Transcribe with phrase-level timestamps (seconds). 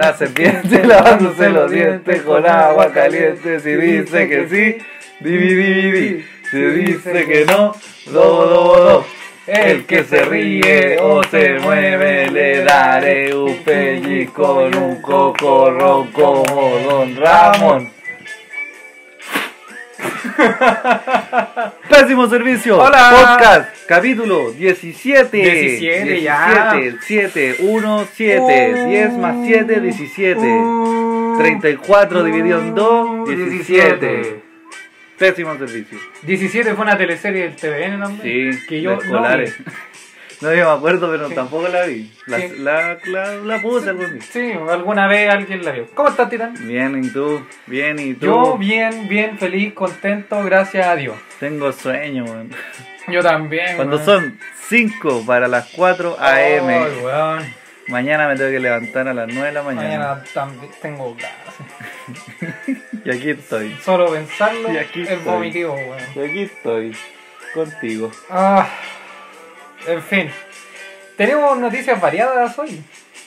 [0.00, 3.60] una serpiente lavándose los dientes con agua caliente.
[3.60, 4.84] Si dice que sí,
[5.20, 6.24] divi, divi, di.
[6.50, 7.74] Si dice que no,
[8.06, 9.06] do, do, do.
[9.46, 16.78] El que se ríe o se mueve le daré un pellizco con un cocorrón como
[16.88, 17.99] Don Ramón.
[21.88, 22.78] Pésimo servicio.
[22.78, 23.10] Hola.
[23.10, 25.36] Podcast, capítulo 17.
[25.36, 26.80] 17 ya.
[27.00, 28.86] 7, 1, 7.
[28.86, 30.40] 10 más 7, 17.
[31.38, 34.42] 34 dividido en 2, 17.
[35.18, 35.98] Pésimo servicio.
[36.22, 38.52] 17 fue una teleserie del TVN también.
[38.54, 39.58] Sí, que yo de no escolares.
[39.58, 39.64] vi.
[40.40, 41.34] No, yo me acuerdo, pero Sí.
[41.34, 42.10] tampoco la vi.
[42.26, 42.48] La, Sí.
[42.58, 44.22] la, la, la puse algún día.
[44.32, 45.86] Sí, alguna vez alguien la vio.
[45.94, 46.54] ¿Cómo estás, Titán?
[46.66, 47.44] Bien, ¿y tú?
[47.66, 48.26] Bien, ¿y tú?
[48.26, 51.16] Yo bien, bien, feliz, contento, gracias a Dios.
[51.38, 52.50] Tengo sueño, weón.
[53.08, 53.76] Yo también.
[53.76, 56.66] Cuando son 5 para las 4 AM.
[57.02, 57.54] Weón.
[57.88, 59.88] Mañana me tengo que levantar a las 9 de la mañana.
[59.88, 61.34] Mañana también tengo clase.
[63.04, 63.74] Y aquí estoy.
[63.82, 65.32] Solo pensarlo Y aquí es estoy.
[65.32, 65.98] vomitivo, weón.
[66.14, 66.96] Y aquí estoy.
[67.54, 68.10] Contigo.
[68.30, 68.68] Ah,
[69.86, 70.30] en fin.
[71.16, 72.82] Tenemos noticias variadas hoy.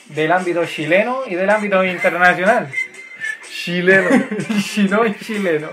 [0.06, 2.70] Del ámbito chileno y del ámbito internacional.
[3.48, 4.10] Chileno.
[4.62, 5.70] Chino y chileno.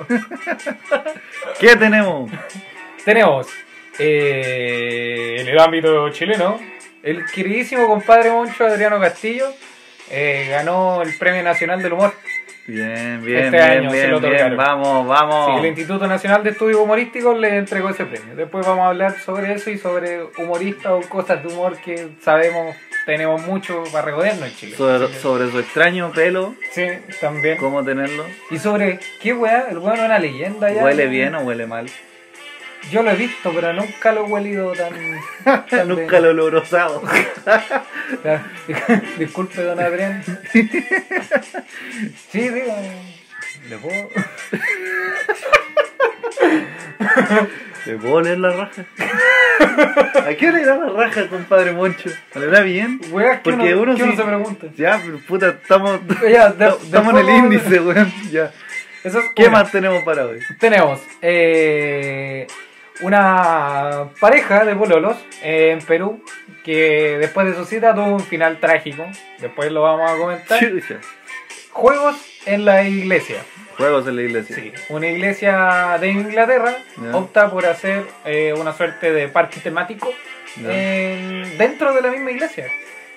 [1.60, 2.32] ¿Qué tenemos?
[3.04, 3.48] Tenemos
[4.00, 6.60] eh, en el ámbito chileno
[7.04, 9.52] el queridísimo compadre Moncho Adriano Castillo
[10.12, 12.14] eh, ganó el Premio Nacional del Humor.
[12.68, 14.56] Bien, bien, Este bien, año se bien, lo bien.
[14.58, 15.60] Vamos, Sí, vamos.
[15.60, 18.36] el Instituto Nacional de Estudios Humorísticos le entregó ese premio.
[18.36, 22.76] Después vamos a hablar sobre eso y sobre humoristas o cosas de humor que sabemos
[23.06, 24.76] tenemos mucho para regodearnos en Chile.
[24.76, 26.86] Sobre, Así que- sobre su extraño pelo, Sí,
[27.20, 27.58] también.
[27.58, 28.24] cómo tenerlo.
[28.52, 30.84] Y sobre qué weá, el weón es una leyenda ya.
[30.84, 31.88] ¿Huele bien o huele mal?
[32.90, 34.92] Yo lo he visto, pero nunca lo he huelido tan.
[35.70, 37.02] tan Nunca lo he olorosado.
[39.18, 40.24] Disculpe, don Adrián.
[40.52, 43.22] Sí, dígame.
[43.70, 44.10] ¿Le puedo?
[47.86, 48.86] ¿Le puedo oler la raja?
[50.28, 52.10] ¿A qué le da la raja, compadre Moncho?
[52.36, 53.00] ¿Le da bien?
[53.12, 54.68] Weá, ¿qué Porque uno, sí- se pregunta?
[54.76, 56.00] Ya, pero puta, estamos,
[56.30, 58.12] Ya, de- estamos en el índice, weón.
[58.32, 58.52] Ya.
[59.04, 59.52] Eso es ¿Qué una.
[59.64, 60.40] más tenemos para hoy?
[60.60, 62.46] Tenemos eh,
[63.02, 66.24] una pareja de pololos eh, en Perú
[66.64, 69.06] que después de su cita tuvo un final trágico.
[69.40, 70.60] Después lo vamos a comentar.
[70.60, 71.00] Chucha.
[71.72, 73.38] Juegos en la iglesia.
[73.78, 74.56] Juegos en la iglesia.
[74.56, 76.76] Sí, una iglesia de Inglaterra
[77.14, 80.14] opta por hacer eh, una suerte de parque temático
[80.58, 82.68] en- dentro de la misma iglesia,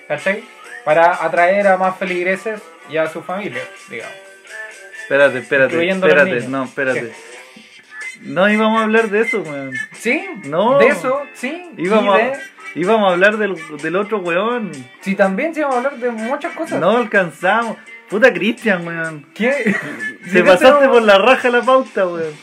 [0.07, 0.43] ¿cachai?
[0.83, 4.15] Para atraer a más feligreses y a su familia, digamos.
[5.01, 7.11] Espérate, espérate, Incluyendo a los espérate, no, espérate.
[8.25, 9.73] No íbamos a hablar de eso, weón.
[9.93, 10.25] ¿Sí?
[10.45, 10.79] No.
[10.79, 11.69] De eso, sí.
[11.77, 12.37] Íbamos, y a, de...
[12.73, 14.71] íbamos a hablar del, del otro weón.
[15.01, 16.79] Sí, también sí vamos a hablar de muchas cosas.
[16.79, 17.77] No alcanzamos.
[18.09, 19.27] Puta Cristian, weón.
[19.33, 19.75] ¿Qué?
[20.33, 22.33] Te pasaste por la raja la pauta, weón.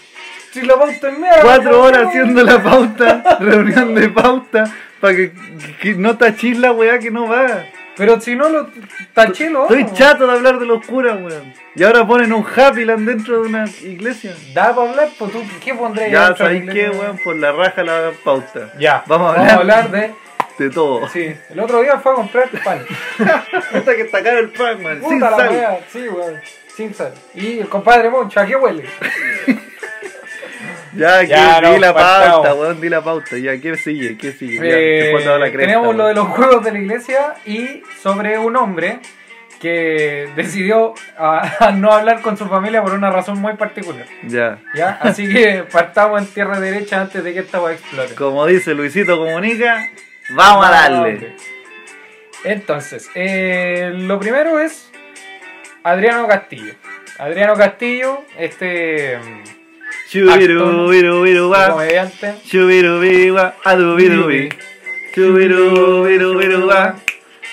[0.52, 1.32] Si la pauta es mía.
[1.42, 4.64] Cuatro horas haciendo la pauta, reunión de pauta,
[5.00, 5.32] para que,
[5.80, 7.64] que no tachis la weá que no va.
[7.96, 8.68] Pero si no lo
[9.12, 11.52] taché lo Estoy chato de hablar de los curas, weón.
[11.74, 14.34] Y ahora ponen un Happyland dentro de una iglesia.
[14.54, 18.12] Da para hablar, pues tú, ¿qué pondré Ya sabéis qué, weón, por la raja la
[18.24, 18.72] pauta.
[18.78, 19.90] Ya, Vamos a hablar.
[19.90, 20.14] de.
[20.58, 21.08] De todo.
[21.08, 22.84] Sí, el otro día fue a comprar pan.
[23.72, 25.00] Puta que está caro el pan, man.
[25.00, 25.48] Sin Puta la sal.
[25.50, 26.40] wea, sí, weón.
[26.76, 27.12] Sin sal.
[27.34, 28.84] Y el compadre Moncho, ¿a qué huele?
[30.94, 32.46] Ya, Ya, no, di la partamos.
[32.46, 33.38] pauta, weón, di la pauta.
[33.38, 34.16] Ya, ¿qué sigue?
[34.18, 34.56] ¿Qué sigue?
[34.56, 38.38] Ya, Eh, te la cresta, tenemos lo de los juegos de la iglesia y sobre
[38.38, 38.98] un hombre
[39.60, 44.06] que decidió a no hablar con su familia por una razón muy particular.
[44.26, 44.58] Ya.
[44.74, 44.98] ¿Ya?
[45.00, 48.14] Así que partamos en tierra derecha antes de que esta wea explote.
[48.16, 49.88] Como dice Luisito Comunica,
[50.30, 51.36] vamos a darle.
[52.44, 54.90] Entonces, eh, lo primero es
[55.84, 56.74] Adriano Castillo.
[57.18, 59.18] Adriano Castillo, este
[61.72, 62.34] comediante.
[62.46, 63.54] Chubiru, biru, va.
[63.64, 64.48] Adu, biru, bi.
[65.14, 66.96] Chubiru, biru, biru, va.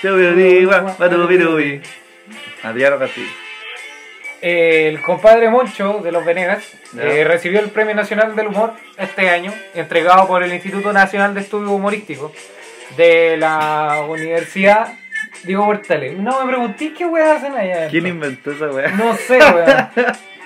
[0.02, 0.94] Chubiru, biru, va.
[0.98, 1.80] Adu, biru, bi.
[2.62, 3.30] Adriano Castillo.
[4.42, 9.54] El compadre Moncho de los Venegas eh, recibió el Premio Nacional del Humor este año,
[9.74, 12.32] entregado por el Instituto Nacional de Estudios Humorísticos
[12.98, 14.92] de la Universidad
[15.44, 16.18] Diego Portales.
[16.18, 17.88] No me pregunté qué weas hacen allá.
[17.88, 18.90] ¿Quién inventó esa weá?
[18.90, 19.88] No sé, weón.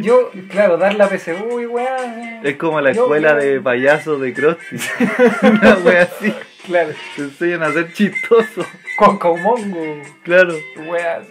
[0.00, 2.40] Yo, claro, dar la PSU y weá.
[2.44, 4.76] Es como la Yo- escuela yo- de payasos de Krusty.
[5.42, 6.32] Una wea así.
[6.66, 8.66] Claro, Te enseñan a ser chistoso.
[8.98, 10.54] con Caumongo, Claro.
[10.88, 11.22] weá.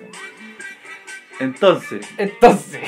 [1.40, 2.82] Entonces, Entonces,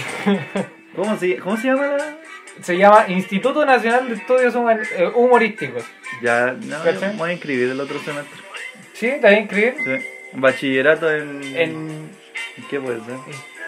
[0.95, 2.17] ¿cómo se, cómo se llama la.?
[2.61, 5.83] se llama Instituto Nacional de Estudios eh, Humorísticos.
[6.23, 6.77] Ya, no,
[7.17, 8.39] voy a inscribir el otro semestre.
[8.93, 9.07] ¿Sí?
[9.11, 9.75] ¿Te vas a inscribir?
[9.83, 10.05] Sí.
[10.33, 11.41] Bachillerato en.
[11.55, 12.09] en,
[12.69, 13.15] ¿Qué puede ser?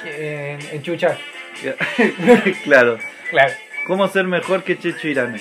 [0.05, 1.17] en, en chuchar.
[1.17, 1.38] Ya.
[2.63, 2.97] claro.
[3.29, 3.53] Claro.
[3.85, 5.39] ¿Cómo ser mejor que Checho Irane?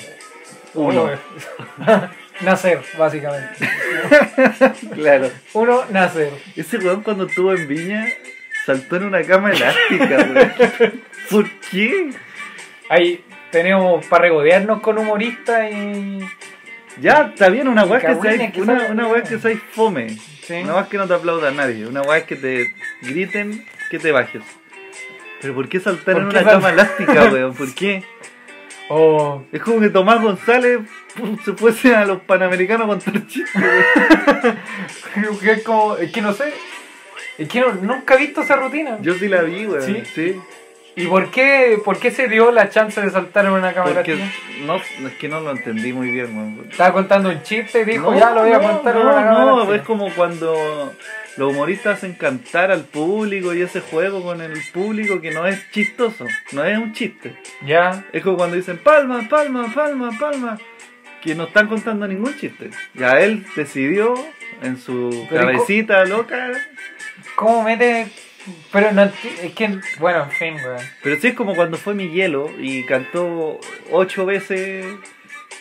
[0.75, 1.11] Uno.
[2.41, 3.55] nacer, básicamente.
[4.95, 5.31] Claro.
[5.55, 6.33] Uno, nacer.
[6.57, 8.07] Ese weón cuando estuvo en Viña
[8.65, 11.03] saltó en una cama elástica, weón.
[11.31, 12.11] ¿Por qué?
[12.89, 16.21] Ahí tenemos para regodearnos con humoristas y.
[17.01, 20.11] Ya, está bien, una weá que seáis que una, una weá que seáis fome.
[20.43, 20.55] Sí.
[20.55, 21.87] Una weá que no te aplauda nadie.
[21.87, 24.43] Una weá que te griten que te bajes.
[25.41, 27.55] Pero ¿por qué saltar ¿Por en qué una sal- cama elástica, weón?
[27.55, 28.05] ¿Por qué?
[28.91, 29.45] O.
[29.53, 30.79] Es como que Tomás González
[31.15, 33.63] pum, se fuese a los panamericanos contar chistes,
[35.43, 35.97] es como.
[35.99, 36.53] Es que no sé.
[37.37, 38.97] Es que no- nunca he visto esa rutina.
[39.03, 39.83] Yo sí la vi, weón.
[39.83, 40.03] ¿Sí?
[40.15, 40.41] sí.
[40.99, 43.95] ¿Y por qué, por qué se dio la chance de saltar en una cámara?
[43.95, 44.19] Porque
[44.67, 46.67] no, es que no lo entendí muy bien, weón.
[46.69, 49.09] Estaba contando un chiste y dijo, No, ya lo voy a no, contar en no,
[49.09, 49.45] una cámara.
[49.45, 50.93] No, es como cuando
[51.37, 55.71] los humoristas hacen cantar al público y ese juego con el público que no es
[55.71, 57.37] chistoso, no es un chiste.
[57.65, 58.05] Ya.
[58.13, 60.59] Es como cuando dicen palma, palma, palma, palma,
[61.23, 62.71] que no están contando ningún chiste.
[62.95, 64.15] Ya él decidió
[64.63, 66.51] en su Pero ¿y cabecita loca,
[67.37, 68.09] ¿Cómo mete.?
[68.73, 69.03] Pero no.
[69.43, 69.79] Es que.
[69.99, 70.79] Bueno, en fin, weón.
[71.03, 73.59] pero sí es como cuando fue mi hielo y cantó
[73.91, 74.87] ocho veces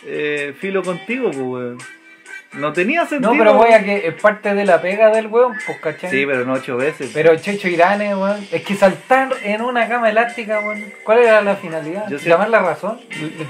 [0.05, 1.77] eh, Filo contigo, pues weón.
[2.53, 3.33] No tenía sentido.
[3.33, 6.09] No, pero voy a que es parte de la pega del weón, pues, ¿cachai?
[6.09, 7.11] Sí, pero no ocho veces.
[7.13, 8.47] Pero Checho Irane, weón.
[8.51, 10.85] Es que saltar en una cama elástica, weón.
[11.03, 12.05] ¿Cuál era la finalidad?
[12.09, 12.99] Yo sé- ¿Llamar la razón?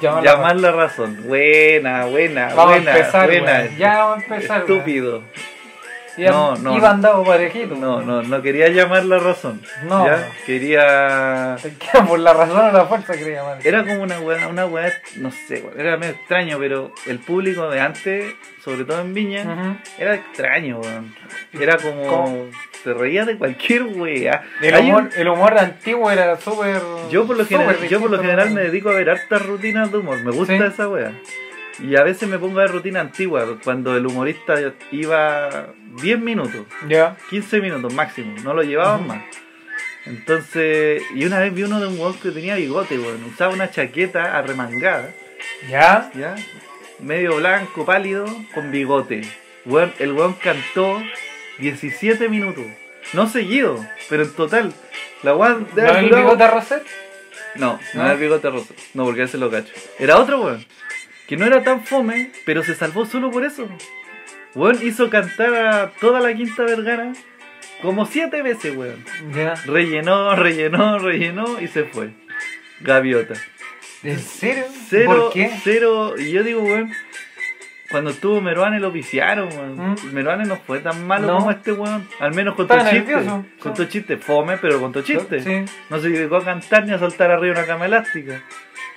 [0.01, 1.23] Llamar la razón.
[1.27, 3.67] Buena, buena, Vamos buena, a empezar, buena.
[3.77, 5.23] Ya vamos a empezar, weón.
[6.17, 6.75] Iban, No, no.
[6.77, 7.75] iban dado parejito.
[7.75, 9.61] No, no, no quería llamar la razón.
[9.87, 10.05] No.
[10.05, 10.27] ¿ya?
[10.45, 11.57] Quería.
[12.07, 13.59] Por la razón o la fuerza quería llamar.
[13.63, 17.79] Era como una weá, una weá, no sé, era medio extraño, pero el público de
[17.79, 18.33] antes,
[18.63, 21.15] sobre todo en Viña, era extraño, weón.
[21.59, 22.07] Era como.
[22.07, 22.45] ¿Cómo?
[22.83, 24.43] Se reía de cualquier weá.
[24.61, 26.81] El Hay humor, un- el humor antiguo era súper.
[27.11, 29.97] Yo por lo general, yo por lo general me dedico a ver hartas rutinas de
[29.97, 30.63] humor, me gusta Sí.
[30.63, 31.11] esa wea.
[31.79, 34.55] Y a veces me pongo a ver rutina antigua, cuando el humorista
[34.91, 37.15] iba 10 minutos, Ya.
[37.29, 39.23] 15 minutos máximo, no lo llevaban más.
[40.05, 43.69] Entonces, y una vez vi uno de un weón que tenía bigote, weón, usaba una
[43.69, 45.13] chaqueta arremangada,
[45.69, 46.09] Ya.
[46.15, 46.35] ¿ya?
[46.99, 49.21] Medio blanco, pálido, con bigote.
[49.65, 51.01] Weón, el weón cantó
[51.59, 52.65] 17 minutos,
[53.13, 54.73] no seguido, pero en total.
[55.23, 56.83] La weón ¿No el bigote Roset?
[57.55, 58.73] no, no era el bigote rosa.
[58.93, 59.73] No, porque ese lo cacho.
[59.99, 60.65] Era otro weón.
[61.27, 63.67] Que no era tan fome, pero se salvó solo por eso.
[64.55, 67.11] Weón hizo cantar a toda la quinta vergara
[67.81, 69.03] como siete veces, weón.
[69.35, 69.53] Ya.
[69.65, 72.11] Rellenó, rellenó, rellenó y se fue.
[72.81, 73.33] Gaviota.
[74.03, 74.63] ¿En serio?
[74.89, 75.51] Cero, ¿Por qué?
[75.63, 76.13] cero.
[76.17, 76.91] Y yo digo, weón,
[77.91, 79.91] cuando estuvo Meruane lo viciaron, weón.
[79.93, 79.95] ¿Mm?
[80.13, 81.37] Meruane no fue tan malo No.
[81.39, 82.07] como este weón.
[82.19, 83.15] Al menos contó Estaba chistes.
[83.15, 83.45] nervioso.
[83.59, 85.43] Contó chistes, fome, pero contó chistes.
[85.43, 85.65] Sí.
[85.89, 88.41] No se dedicó a cantar ni a saltar arriba una cama elástica.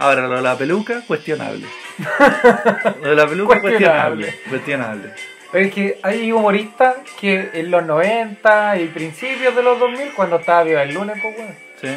[0.00, 1.66] Ahora, lo de la peluca, cuestionable.
[3.02, 4.34] Lo de la peluca, Cuestionable.
[4.48, 5.12] cuestionable.
[5.52, 10.36] Pero es que hay humoristas que en los 90 y principios de los 2000, cuando
[10.36, 11.36] estaba viva el lunes, pues.
[11.82, 11.88] Sí.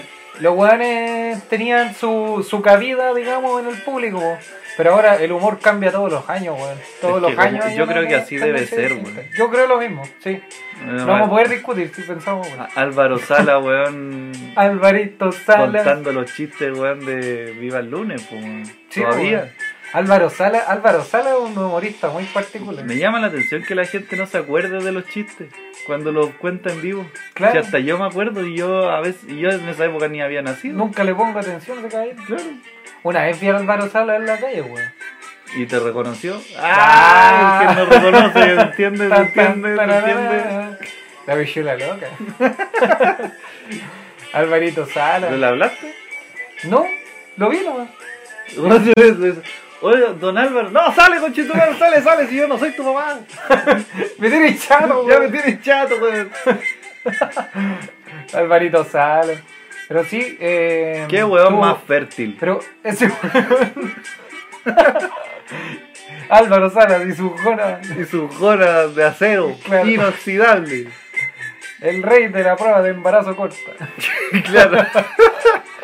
[0.41, 4.37] Los weones tenían su, su cabida, digamos, en el público.
[4.75, 6.77] Pero ahora el humor cambia todos los años, weón.
[6.99, 7.65] Todos Es los que años.
[7.75, 9.21] yo creo que así debe ser, weón.
[9.37, 10.41] Yo creo lo mismo, sí.
[10.83, 12.67] No vamos a poder discutir si pensamos, weón.
[12.75, 14.31] Álvaro Sala, weón.
[14.55, 15.83] Alvarito Sala.
[15.83, 18.65] contando los chistes, weón, de Viva el lunes, pues, weón.
[18.89, 19.37] Sí, Todavía.
[19.39, 19.49] weón.
[19.93, 22.83] Álvaro Sala, Álvaro Sala es un humorista muy particular.
[22.83, 25.49] Me llama la atención que la gente no se acuerde de los chistes
[25.85, 27.05] cuando los cuenta en vivo.
[27.35, 27.51] Claro.
[27.53, 30.19] Si hasta yo me acuerdo y yo a veces, y yo en esa época ni
[30.19, 30.75] había nacido.
[30.75, 32.23] Nunca le pongo atención a ese caballero.
[32.25, 32.43] Claro.
[33.03, 34.93] Una vez vi a Álvaro Sala en la calle, weón.
[35.55, 36.41] ¿Y te reconoció?
[36.57, 37.59] Ah.
[37.59, 37.59] ¡Ah!
[37.59, 39.11] Que no reconoce, ¿entiendes?
[39.11, 39.79] ¿Entiendes?
[39.79, 40.79] ¿Entiendes?
[41.27, 42.07] La bichula loca.
[44.33, 45.29] Alvarito Sala.
[45.29, 45.93] ¿No le hablaste?
[46.63, 46.85] No,
[47.37, 47.89] lo vi nomás.
[49.81, 53.19] Oye, don Álvaro, no, sale con chitumano, sale, sale, si yo no soy tu mamá.
[54.17, 56.31] Me tiene chato, Ya me tienes chato, weón.
[58.33, 59.33] Alvarito Sala.
[59.87, 61.05] Pero sí, eh.
[61.09, 62.35] Qué tuvo- más fértil.
[62.39, 63.11] Pero ese.
[66.29, 67.79] Álvaro Sala y su jona.
[67.99, 69.87] Y su jora de acero, Claro.
[69.89, 70.87] inoxidable.
[71.81, 73.57] El rey de la prueba de embarazo corta.
[74.45, 74.77] Claro.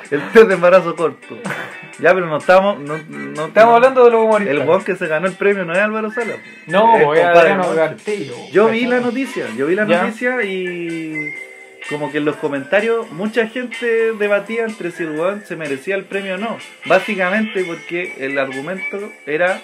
[0.09, 1.37] El test de embarazo corto.
[1.99, 2.79] Ya, pero no estamos.
[2.79, 4.55] No, no- Estamos hablando de los humoristas.
[4.57, 6.33] El weón que se ganó el premio no es Álvaro Sala.
[6.67, 7.73] No, Es Adriano.
[7.75, 8.33] Gartillo.
[8.51, 10.01] Yo vi la noticia, yo vi la Ya.
[10.03, 11.13] noticia y
[11.87, 16.03] como que en los comentarios mucha gente debatía entre si el weón se merecía el
[16.05, 16.57] premio o no.
[16.85, 19.61] Básicamente porque el argumento era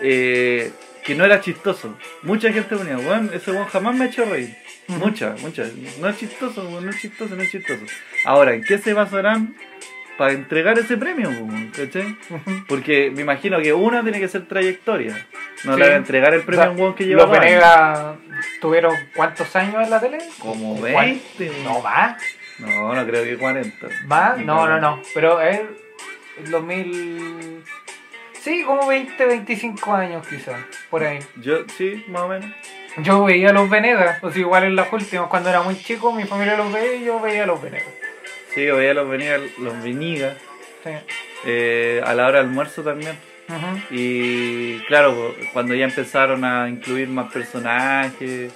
[0.00, 0.70] eh,
[1.04, 1.96] que no era chistoso.
[2.22, 4.54] Mucha gente ponía, weón, ese weón jamás me ha hecho reír.
[4.88, 5.64] Mucha, mucha.
[6.00, 7.84] No es chistoso, no es chistoso, no es chistoso.
[8.24, 9.54] Ahora, ¿en qué se basarán
[10.16, 11.30] para entregar ese premio?
[11.76, 12.16] ¿Cachai?
[12.66, 15.26] Porque me imagino que una tiene que ser trayectoria.
[15.64, 15.80] No Sí.
[15.80, 17.26] le va a entregar el premio O sea, a un weón que lleva.
[17.26, 18.16] Venegas
[18.60, 20.18] tuvieron cuántos años en la tele?
[20.38, 21.62] Como ¿Cuán- 20.
[21.64, 22.22] No, más.
[22.58, 23.86] No, no creo que 40.
[24.06, 24.38] ¿Más?
[24.38, 25.02] No, no, no.
[25.14, 25.60] Pero es
[26.44, 27.64] el 2000.
[28.40, 30.56] Sí, como 20, 25 años quizás.
[30.90, 31.18] Por ahí.
[31.36, 32.50] Yo, sí, más o menos.
[32.98, 34.22] Yo veía a los Venegas.
[34.24, 37.04] O sea, igual en las últimas, cuando era muy chico, mi familia los veía y
[37.04, 37.88] yo veía a los Venegas.
[38.54, 40.90] Sí, yo veía los Venigas, los Sí.
[41.44, 43.16] eh, a la hora del almuerzo también.
[43.90, 48.52] Y claro, cuando ya empezaron a incluir más personajes.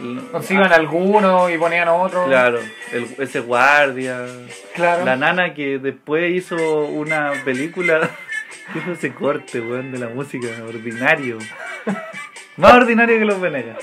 [0.00, 2.26] Nos iban algunos y ponían otros.
[2.26, 2.58] Claro,
[2.92, 4.26] el- ese guardia.
[4.74, 5.04] Claro.
[5.04, 8.10] La nana que después hizo una película.
[8.74, 11.36] Hizo ese corte, weón, de la música, ordinario.
[12.56, 13.76] Más ordinario que los Venegas.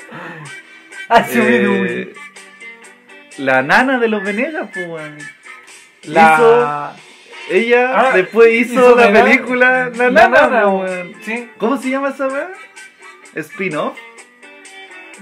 [1.08, 2.14] Ah, Eh,
[3.38, 5.18] la nana de los Venegas, pues, weón.
[6.04, 6.94] la...
[6.96, 7.11] hizo-
[7.52, 11.14] Ella Ah, después hizo, hizo la nana- película La Nana, nana, po, weón.
[11.22, 11.50] Sí.
[11.58, 12.50] ¿Cómo se llama esa weá?
[13.36, 13.98] Spin-off.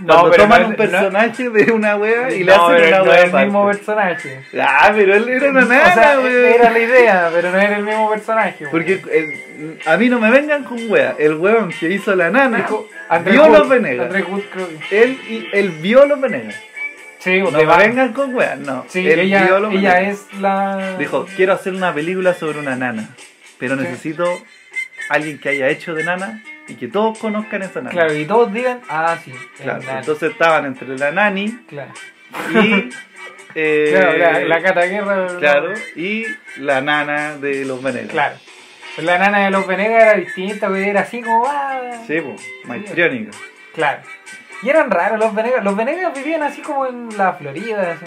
[0.01, 2.98] No, pero toman no- un no- personaje de una wea y le no, hacen una
[3.00, 4.39] no wea es el mismo personaje.
[4.62, 6.21] Ah, pero él era una nana, o sea,
[6.55, 8.67] era la idea, pero no era el mismo personaje.
[8.71, 11.15] Porque el- a mí no me vengan con wea.
[11.19, 12.88] El weón que hizo la nana Dijo,
[13.25, 14.09] vio Wood- los Venegas.
[14.91, 16.55] Él, y- él vio los Venegas.
[17.19, 18.85] Sí, No de me va- vengan con wea, no.
[18.88, 20.01] Sí, él ella, Venegas.
[20.31, 20.95] es la.
[20.97, 23.09] Dijo, quiero hacer una película sobre una nana,
[23.57, 23.83] pero Sí.
[23.83, 24.23] necesito
[25.09, 27.91] alguien que haya hecho de nana y que todos conozcan esa nana.
[27.91, 29.33] Claro, y todos digan, ah, sí.
[29.61, 31.91] Claro, entonces estaban entre la nani Claro,
[32.53, 32.89] y...
[33.55, 35.27] eh, Claro, la, la Cata Guerra.
[35.39, 36.25] claro, y
[36.57, 38.11] la nana de los Venegas.
[38.11, 38.35] Claro.
[38.95, 41.43] Pero La nana de los Venegas era distinta, porque era así como.
[41.47, 43.31] Ah, Sí, pues, maitriónica.
[43.73, 44.01] Claro.
[44.61, 45.63] Y eran raros los Venegas.
[45.63, 47.93] Los Venegas vivían así como en la Florida.
[47.93, 48.05] Así.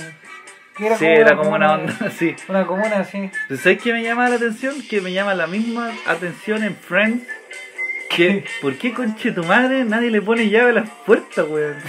[0.79, 2.35] Y sí, era como una onda así.
[2.49, 3.31] Una comuna así.
[3.49, 4.75] ¿Sabes qué me llama la atención?
[4.89, 7.27] Que me llama la misma atención en Friends.
[8.09, 11.77] Que, ¿por qué conche tu madre nadie le pone llave a las puertas, weón?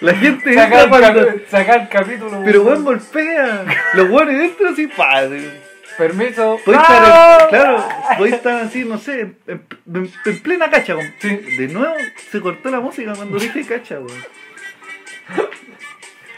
[0.00, 1.20] la gente entra el, cuando...
[1.20, 2.42] el capítulo.
[2.44, 3.64] Pero weón golpea.
[3.94, 5.67] Los weones dentro así, padre.
[5.98, 6.56] Permiso.
[6.58, 10.94] Estar, en- claro, puede estar así, no sé, en, en- en plena cacha.
[10.94, 11.28] con- Sí.
[11.58, 11.94] De nuevo
[12.30, 14.24] se cortó la música cuando dije cacha, weón.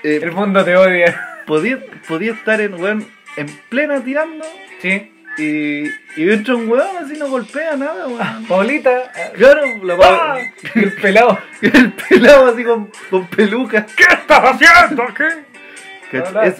[0.02, 1.20] Eh, El mundo te odia.
[1.46, 4.44] podía, podía estar en, weón, en plena tirando
[4.80, 5.12] Sí.
[5.36, 5.84] y,
[6.16, 8.46] y entra un weón así no golpea nada, weón.
[8.46, 9.12] Paulita.
[9.14, 10.38] ah, Claro, la ¡ah!
[10.74, 11.38] El pelado.
[11.62, 13.84] el pelado así con, con peluca.
[13.94, 15.06] ¿Qué estás haciendo?
[15.14, 15.49] ¿Qué?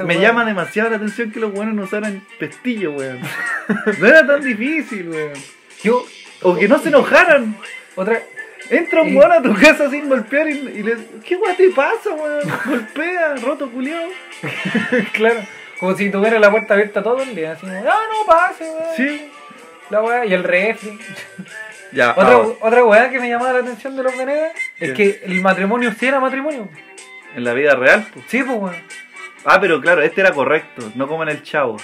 [0.04, 3.20] Me llama demasiado la atención que los weones no usaran pestillo, weón.
[3.98, 5.32] No era tan difícil, weón.
[5.82, 6.04] Yo.
[6.42, 7.56] O que no se enojaran.
[7.96, 8.20] Otra.
[8.70, 9.16] Entra un Eh.
[9.16, 12.48] weón a tu casa sin golpear y, y le ¿Qué weón te pasa, weón?
[12.66, 14.08] Golpea, roto culiao.
[15.12, 15.40] claro.
[15.80, 17.52] Como si tuviera la puerta abierta todo el día.
[17.52, 18.96] Así como, no, no pase, weón.
[18.96, 19.30] Sí.
[19.90, 20.24] La weá.
[20.26, 20.98] Y el refri.
[21.92, 25.20] Ya, Otra, ahora, otra weá que me llamaba la atención de los Venegas es que
[25.24, 26.68] el matrimonio sí era matrimonio.
[27.34, 28.24] en la vida real, pues.
[28.28, 28.76] Sí, pues weón.
[29.44, 31.76] Ah, pero claro, este era correcto, no como en el chavo.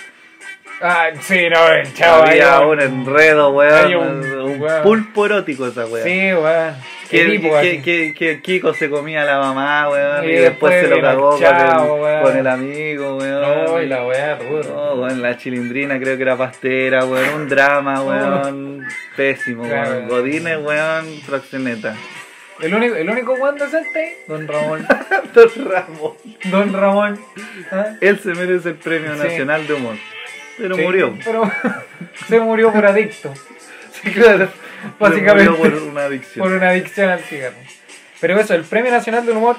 [0.82, 2.24] Ah, sí, no, el chavo.
[2.24, 3.94] Había un enredo, weón.
[3.94, 4.82] Un, un- weón.
[4.82, 6.04] pulpo erótico esa weón.
[6.06, 6.74] Sí, weón.
[7.08, 10.74] Que, tipo, que, que, que Kiko se comía a la mamá, weón, y, Y después,
[10.74, 12.22] después se lo cagó con, el, weón.
[12.24, 13.40] con el amigo, weón.
[13.64, 14.64] No, y la weá, duro.
[14.74, 18.84] No, weón, la chilindrina creo que era pastera, weón, un drama, weón,
[19.16, 19.90] pésimo, Claro.
[19.92, 20.08] weón.
[20.08, 21.94] Godines, weón, proxeneta.
[22.60, 24.86] El único, el único weón decente, Don Ramón.
[25.34, 26.12] Don Ramón.
[26.44, 27.20] Don Ramón.
[27.70, 27.96] ¿Ah?
[28.00, 29.22] Él se merece el premio Sí.
[29.22, 29.96] nacional de humor.
[30.56, 31.14] Pero Sí, murió.
[31.24, 31.50] Pero
[32.28, 33.34] se murió por adicto.
[33.92, 34.48] Sí, claro.
[34.98, 35.50] Básicamente.
[35.50, 36.46] Murió por una adicción.
[36.46, 37.56] Por una adicción al cigarro.
[38.20, 39.56] Pero eso, el Premio Nacional del Humor,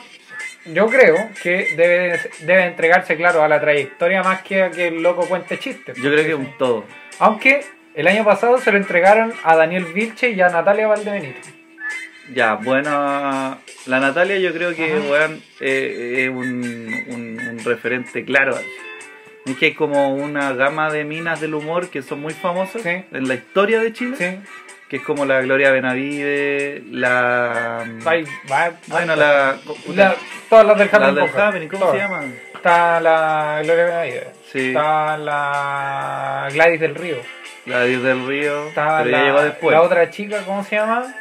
[0.65, 5.03] yo creo que debe, debe entregarse, claro, a la trayectoria más que a que el
[5.03, 5.95] loco cuente chistes.
[5.97, 6.83] Yo creo que un todo.
[7.19, 7.63] Aunque
[7.93, 11.39] el año pasado se lo entregaron a Daniel Vilche y a Natalia Valdebenito.
[12.33, 18.57] Ya, bueno, la Natalia yo creo que, weón, eh, es un, un- un referente claro.
[19.45, 22.89] Es que hay como una gama de minas del humor que son muy famosas Sí.
[23.11, 24.15] en la historia de Chile.
[24.17, 24.39] Sí.
[24.89, 27.83] Que es como la Gloria Benavide, la...
[28.87, 29.57] Bueno, la...
[29.95, 30.15] la-
[30.49, 31.29] todas las del Happening del.
[31.41, 31.95] Happening, ¿cómo Todas.
[31.95, 32.23] se llama?
[32.53, 34.27] Está la Gloria Benavide.
[34.51, 37.17] Sí, Está la Gladys del Río.
[37.65, 39.73] la Dios del Río, Está pero la, ya llegó después.
[39.75, 41.13] la otra chica, ¿cómo se llama?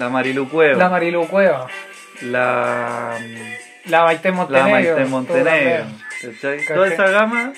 [0.00, 0.78] La Marilu Cueva.
[0.78, 1.66] La Marilu Cueva.
[2.22, 3.18] la...
[3.86, 4.70] La Maite La Montenegro.
[4.70, 5.84] Maite todo Montenegro.
[6.74, 7.52] Toda esa gama,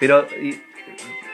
[0.00, 0.60] pero y-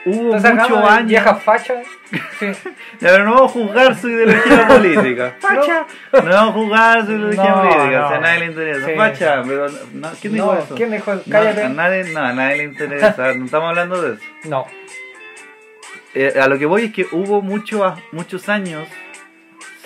[0.05, 1.07] hubo muchos años.
[1.07, 1.85] Viejas fachas.
[2.39, 2.51] Sí.
[2.99, 5.35] Pero no vamos a juzgar su ideología política.
[5.39, 5.85] Facha.
[6.13, 8.05] No vamos a juzgar su ideología No, política.
[8.05, 8.85] O sea, a nadie le interesa.
[8.87, 8.93] Sí.
[8.95, 10.75] Facha, pero no, ¿quién dijo eso?
[10.75, 11.13] ¿Quién dijo?
[11.29, 11.63] Cállate.
[11.63, 13.33] a nadie, no, a nadie le interesa.
[13.35, 14.23] No estamos hablando de eso.
[14.45, 14.65] No.
[16.13, 18.87] Eh, a lo que voy es que hubo mucho, muchos años.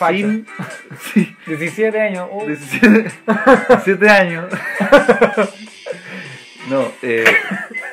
[0.07, 0.47] Sin.
[1.13, 2.27] sí, 17 años.
[2.31, 3.11] uh, 17,
[3.69, 4.45] 17 años.
[6.69, 7.23] No, eh,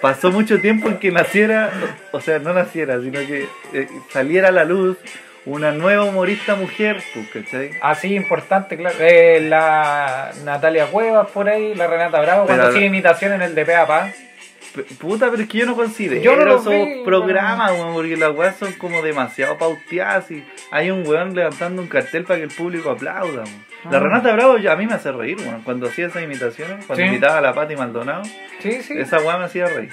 [0.03, 1.71] pasó mucho tiempo en que naciera,
[2.13, 4.99] o sea, no naciera, sino que eh, saliera a la luz
[5.47, 7.71] una nueva humorista mujer, ¿cachai?
[7.81, 8.97] Así importante, claro.
[9.01, 13.55] Eh, la Natalia Cuevas por ahí, la Renata Bravo, cuando Pero- hacía imitación en el
[13.55, 14.11] de Peapa.
[14.99, 18.17] Puta, pero es que yo no considero Yo no lo esos vi, programas, weón, porque
[18.17, 22.45] las weas son como demasiado pauteadas y hay un weón levantando un cartel para que
[22.45, 23.43] el público aplauda.
[23.45, 23.67] weón.
[23.91, 24.01] La Ah.
[24.01, 27.09] Renata Bravo a mí me hace reír, weón, cuando hacía esas imitaciones, cuando Sí.
[27.11, 28.23] imitaba a la Patti Maldonado,
[28.61, 28.95] Sí, sí.
[28.99, 29.91] esa wea me hacía reír.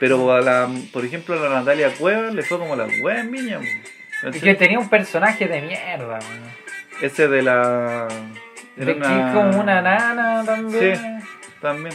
[0.00, 3.30] Pero a la, por ejemplo, a la Natalia Cuevas le fue como la wea en
[3.30, 3.58] Viña.
[3.58, 3.68] weón.
[3.68, 4.40] Y ¿Cachai?
[4.40, 6.62] que tenía un personaje de mierda, weón.
[7.00, 8.06] Ese de la...
[8.76, 10.96] era De es como una nana también.
[10.96, 11.02] Sí.
[11.60, 11.94] También.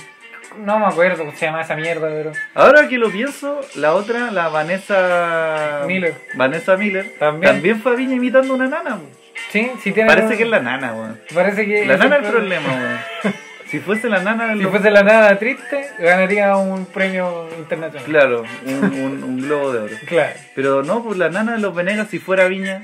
[0.59, 2.31] No me acuerdo cómo se llama esa mierda, pero.
[2.53, 6.15] Ahora que lo pienso, la otra, la Vanessa Miller.
[6.35, 7.53] Vanessa Miller, También.
[7.53, 8.95] también, fue a Viña imitando una nana.
[8.95, 9.09] weón.
[9.51, 10.09] Sí, sí tiene.
[10.09, 11.19] Parece que es la nana, weón.
[11.33, 11.85] Parece que.
[11.85, 13.33] La nana es el pro- problema, weón.
[13.67, 18.05] Si fuese la nana, Si lo- fuese la nana triste, ganaría un premio internacional.
[18.05, 19.95] claro, un, un, un globo de oro.
[20.05, 20.33] Claro.
[20.55, 22.81] Pero no, pues la nana de los Venegas, si fuera Viña,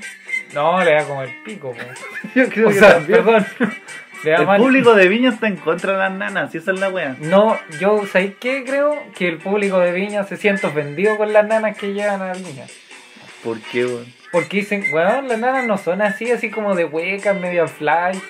[0.52, 1.78] No, le da como el pico, po.
[2.34, 3.24] yo creo O que sea, también.
[3.24, 3.46] perdón.
[4.24, 4.58] El mal.
[4.60, 7.16] público de Viña está en contra de las nanas, y esa es la wea.
[7.20, 8.64] No, yo, ¿sabes qué?
[8.64, 12.32] Creo que el público de Viña se siente ofendido con las nanas que llegan a
[12.32, 12.64] Viña.
[13.42, 14.06] ¿Por qué, weón?
[14.32, 18.20] Porque dicen, weón, las nanas no son así, así como de huecas, medio flight.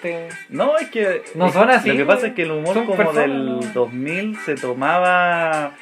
[0.50, 1.22] No, es que.
[1.34, 3.60] No son así, Lo que pasa es que el humor, como personas, del ¿no?
[3.72, 5.72] 2000, se tomaba.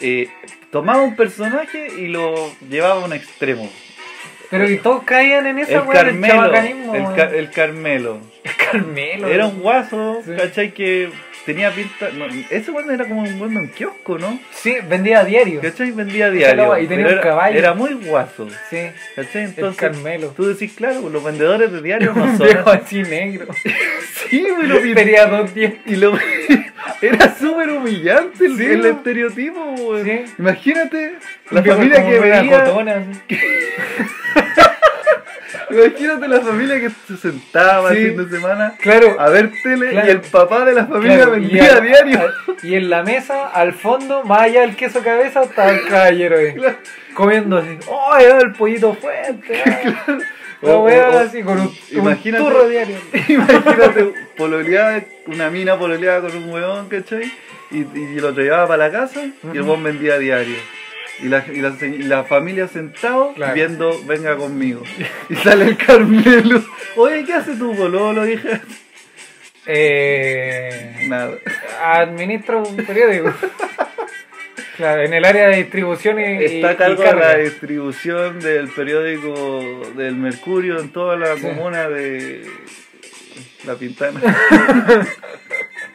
[0.00, 0.28] eh,
[0.70, 2.34] tomaba un personaje y lo
[2.68, 3.70] llevaba a un extremo.
[4.50, 6.54] Pero y todos caían en esa El weón Carmelo.
[6.94, 7.14] El.
[7.16, 8.20] Ca- el Carmelo.
[8.48, 9.28] El Carmelo.
[9.28, 10.32] Era un guaso, Sí.
[10.36, 10.72] ¿cachai?
[10.72, 11.10] Que
[11.44, 12.08] tenía pinta.
[12.10, 14.38] no, ese weón era como un un kiosco, ¿no?
[14.50, 15.60] Sí, vendía a diario.
[15.60, 15.90] ¿cachai?
[15.92, 16.78] Vendía a diario.
[16.78, 17.58] y tenía pero un era, caballo.
[17.58, 18.78] Era muy guaso, Sí,
[19.14, 19.42] ¿cachai?
[19.44, 19.80] el Entonces.
[19.80, 20.28] Carmelo.
[20.36, 22.46] Tú decís, claro, los vendedores de diario no un son.
[22.46, 23.02] viejo así.
[23.02, 23.46] negro.
[24.28, 24.44] Sí,
[24.82, 25.80] vi- Tenía dos dientes.
[25.86, 26.18] Y lo
[27.00, 30.02] era súper humillante el, Sí, el estereotipo, güey.
[30.04, 30.24] Sí.
[30.38, 31.12] Imagínate
[31.50, 32.42] la familia que veía.
[35.70, 37.98] Imagínate la familia que se sentaba Sí.
[37.98, 39.16] el fin de semana Claro.
[39.20, 40.06] a ver tele Claro.
[40.06, 42.20] y el papá de la familia Claro, y, vendía a- diario.
[42.20, 42.32] a-
[42.66, 46.54] y en la mesa, al fondo, más allá del queso cabeza, estaba el caballero ahí.
[46.54, 46.76] Claro.
[47.14, 47.78] Comiendo así.
[47.88, 49.62] ¡Oh, el pollito fuerte!
[49.66, 50.18] ah".
[50.62, 52.96] La así con un, imagínate- un turro diario.
[53.28, 57.30] Imagínate pololeada, una mina pololeada con un huevón, ¿cachai?
[57.70, 60.56] Y, y lo llevaba para la casa y el huevón vendía diario.
[61.22, 63.54] Y la, y la, y la familia sentado Claro.
[63.54, 64.82] viendo Venga conmigo.
[65.30, 66.62] Y sale el Carmelo.
[66.96, 68.60] Oye, ¿qué hace tu bololo, hija?
[69.66, 71.32] Eh, Nada.
[71.82, 73.32] administro un periódico.
[74.76, 79.82] Claro, en el área de distribución y, Está a cargo de la distribución del periódico
[79.96, 81.40] del Mercurio en toda la Sí.
[81.42, 82.44] comuna de
[83.66, 84.20] La Pintana.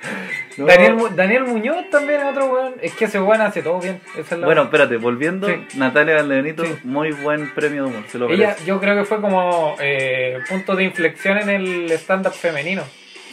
[0.57, 0.65] No.
[0.65, 2.73] Daniel, Mu- Daniel Muñoz también es otro weón.
[2.81, 4.01] Es que ese weón hace todo bien.
[4.17, 5.65] Esa es la Bueno, espérate, volviendo, Sí.
[5.75, 6.23] Natalia
[6.65, 6.75] Sí.
[6.83, 10.75] muy buen premio de humor, se lo Ella, yo creo que fue como eh, punto
[10.75, 12.83] de inflexión en el stand-up femenino.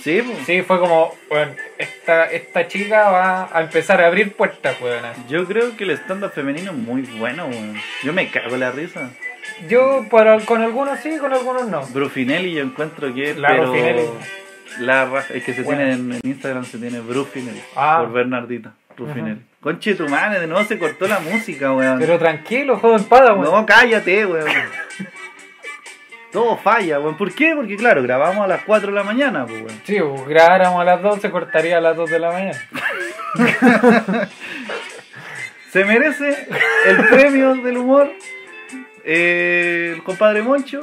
[0.00, 0.46] Sí, pues.
[0.46, 5.02] Sí, fue como, bueno, esta, esta chica va a empezar a abrir puertas, weón.
[5.28, 7.74] Yo creo que el stand-up femenino es muy bueno, weón.
[8.04, 9.10] Yo me cago en la risa.
[9.68, 11.84] Yo para, con algunos sí, con algunos no.
[11.88, 13.66] Brufinelli yo encuentro que La pero...
[13.66, 14.02] Rufinelli.
[14.80, 15.82] La raja, es que se Bueno.
[15.82, 17.98] tiene en, en Instagram, se tiene Brufinelli, Ah.
[18.02, 19.40] por Bernardita, Rufinelli.
[19.60, 21.98] Conche tu madre, de nuevo se cortó la música, weón.
[21.98, 23.52] Pero tranquilo, joven pada, weón.
[23.52, 24.46] No, cállate, weón.
[26.32, 27.16] Todo falla, weón.
[27.16, 27.54] ¿Por qué?
[27.56, 29.80] Porque claro, grabamos a las 4 de la mañana, pues, weón.
[29.84, 32.58] Sí, pues, grabáramos a las 2, se cortaría a las 2 de la mañana.
[35.72, 36.48] ¿Se merece
[36.86, 38.10] el premio del humor
[39.04, 40.80] eh, el compadre Moncho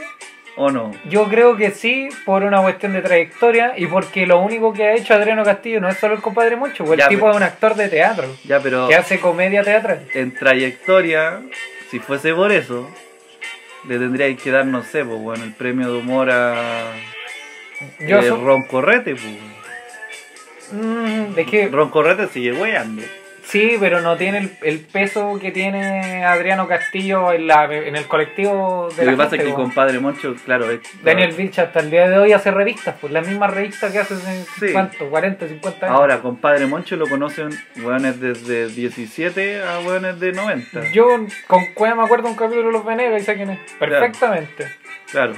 [0.58, 0.92] o no?
[1.10, 4.94] Yo creo que sí, por una cuestión de trayectoria y porque lo único que ha
[4.96, 7.38] hecho Adriano Castillo no es solo el compadre Moncho, pues Ya, el tipo pero- es
[7.38, 10.06] un actor de teatro Ya, pero que hace comedia teatral.
[10.14, 11.42] en trayectoria,
[11.92, 12.90] si fuese por eso,
[13.88, 16.92] le tendría que dar, no sé, pues, bueno, el premio de humor a
[18.00, 19.38] Yo eh, Ron Correte, pues.
[20.72, 23.04] Mm, es que Ron Correte sigue weando.
[23.46, 28.06] Sí, pero no tiene el, el peso que tiene Adriano Castillo en, la, en el
[28.08, 29.64] colectivo de Lo la que pasa gente, es que weón.
[29.70, 30.80] compadre Moncho, claro, es.
[31.04, 34.16] Daniel Vilch hasta el día de hoy hace revistas, pues las mismas revistas que hace
[34.16, 34.74] en Sí.
[34.74, 35.10] ¿cuánto?
[35.10, 35.98] 40, 50 años.
[36.00, 40.92] Ahora, compadre Moncho lo conocen weones desde 17 a weones de 90.
[40.92, 41.06] Yo
[41.48, 43.60] con Cueva me acuerdo un capítulo de Los Venegas y sé quién es.
[43.80, 44.68] Perfectamente.
[45.12, 45.34] Claro.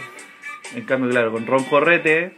[0.75, 2.31] En cambio, claro, con Ron Correte,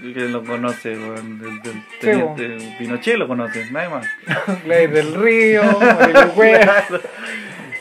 [0.00, 1.62] que lo conoce, weón,
[2.00, 4.06] teniente Pinochet lo conoce, nadie más.
[4.66, 6.84] Ley del Río, Marilu Cueva.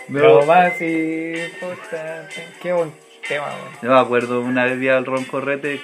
[0.08, 0.46] No.
[0.46, 2.48] Más importante.
[2.62, 2.92] Qué buen
[3.28, 3.74] tema, weón.
[3.82, 5.82] Yo me acuerdo una vez vi al Ron Correte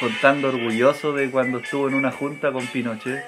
[0.00, 3.24] contando orgulloso de cuando estuvo en una junta con Pinochet.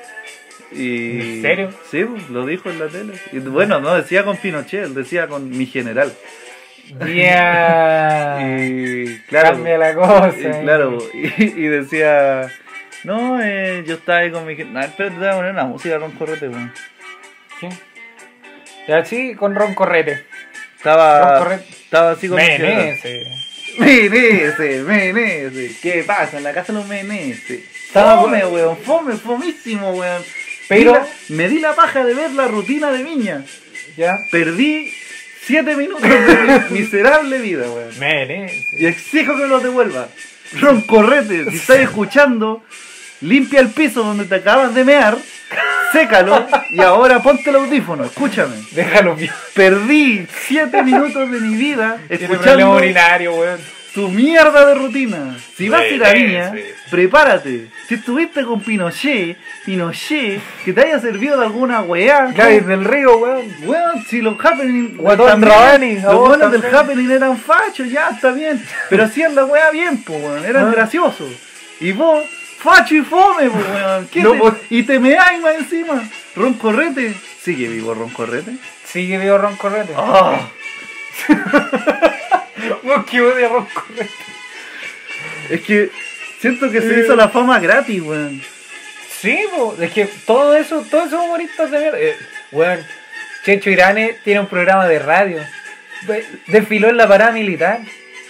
[0.72, 1.20] Y...
[1.20, 1.70] ¿En serio?
[1.90, 3.14] Sí, lo dijo en la tele.
[3.32, 6.12] Y bueno, no decía con Pinochet, decía con mi general.
[7.12, 8.38] Ya.
[8.40, 10.32] Y claro, Cambia la cosa.
[10.38, 12.50] y, claro, y, y decía,
[13.04, 14.74] no, eh, yo estaba ahí con mi general.
[14.74, 16.72] No, espérate, te voy a poner una música Ron Correte, weón.
[17.60, 17.68] ¿Qué?
[18.86, 20.24] Ya sí, con Ron Correte.
[20.76, 21.64] Estaba, Ron Correte.
[21.70, 22.36] estaba así con.
[22.36, 23.26] Menese.
[23.78, 25.72] Menese, Menese.
[25.82, 26.38] ¿Qué pasa?
[26.38, 27.62] En la casa de los Menese.
[27.86, 28.76] Estaba Fome, weón.
[28.78, 30.22] Fome, fomísimo, weón.
[30.68, 33.44] Pero- me di la paja de ver la rutina de Viña.
[33.96, 34.16] Ya.
[34.30, 34.92] Perdí
[35.48, 37.98] siete minutos de mi miserable vida, weón.
[37.98, 38.76] Menese.
[38.78, 40.08] Y exijo que me los devuelva.
[40.60, 42.62] Ron Correte, si estás escuchando,
[43.22, 45.16] limpia el piso donde te acabas de mear,
[45.92, 48.56] sécalo y ahora ponte el audífono, escúchame.
[48.72, 49.32] Déjalo bien.
[49.54, 53.77] Perdí siete minutos de mi vida Tiene problema escuchando urinario, weón.
[53.94, 55.36] Tu mierda de rutina.
[55.56, 56.60] Si vas a ir a Viña, sí.
[56.90, 57.68] prepárate.
[57.88, 62.26] Si estuviste con Pinochet, Pinochet, que te haya servido de alguna weá.
[62.26, 63.46] Gladys del Río, weón.
[63.62, 64.96] Weón, si los happening.
[64.98, 68.62] Guatón Rabani, Los buenos del happening eran fachos, ya está bien.
[68.90, 70.44] Pero hacían la weá bien, po, weón.
[70.44, 70.72] Eran Ah.
[70.72, 71.30] graciosos.
[71.80, 72.24] Y vos,
[72.58, 74.08] facho y fome, po, weón.
[74.12, 74.58] ¿Qué No, te-.
[74.70, 76.02] Y te meáis más encima.
[76.36, 77.14] Ron Correte.
[77.42, 78.52] Sigue vivo Ron Correte.
[78.84, 79.92] Sigue vivo Ron Correte.
[82.82, 84.10] Weón, que odia Ron Correte.
[85.50, 85.90] Es que
[86.40, 87.00] siento que se Eh.
[87.04, 88.42] hizo la fama gratis, weón.
[89.20, 89.76] Sí, po.
[89.80, 91.98] es que todo eso, todos esos humoristas de mierda.
[91.98, 92.16] Eh,
[92.52, 92.80] weón,
[93.44, 95.40] Checho Irane tiene un programa de radio.
[96.46, 97.80] Desfiló en la parada militar.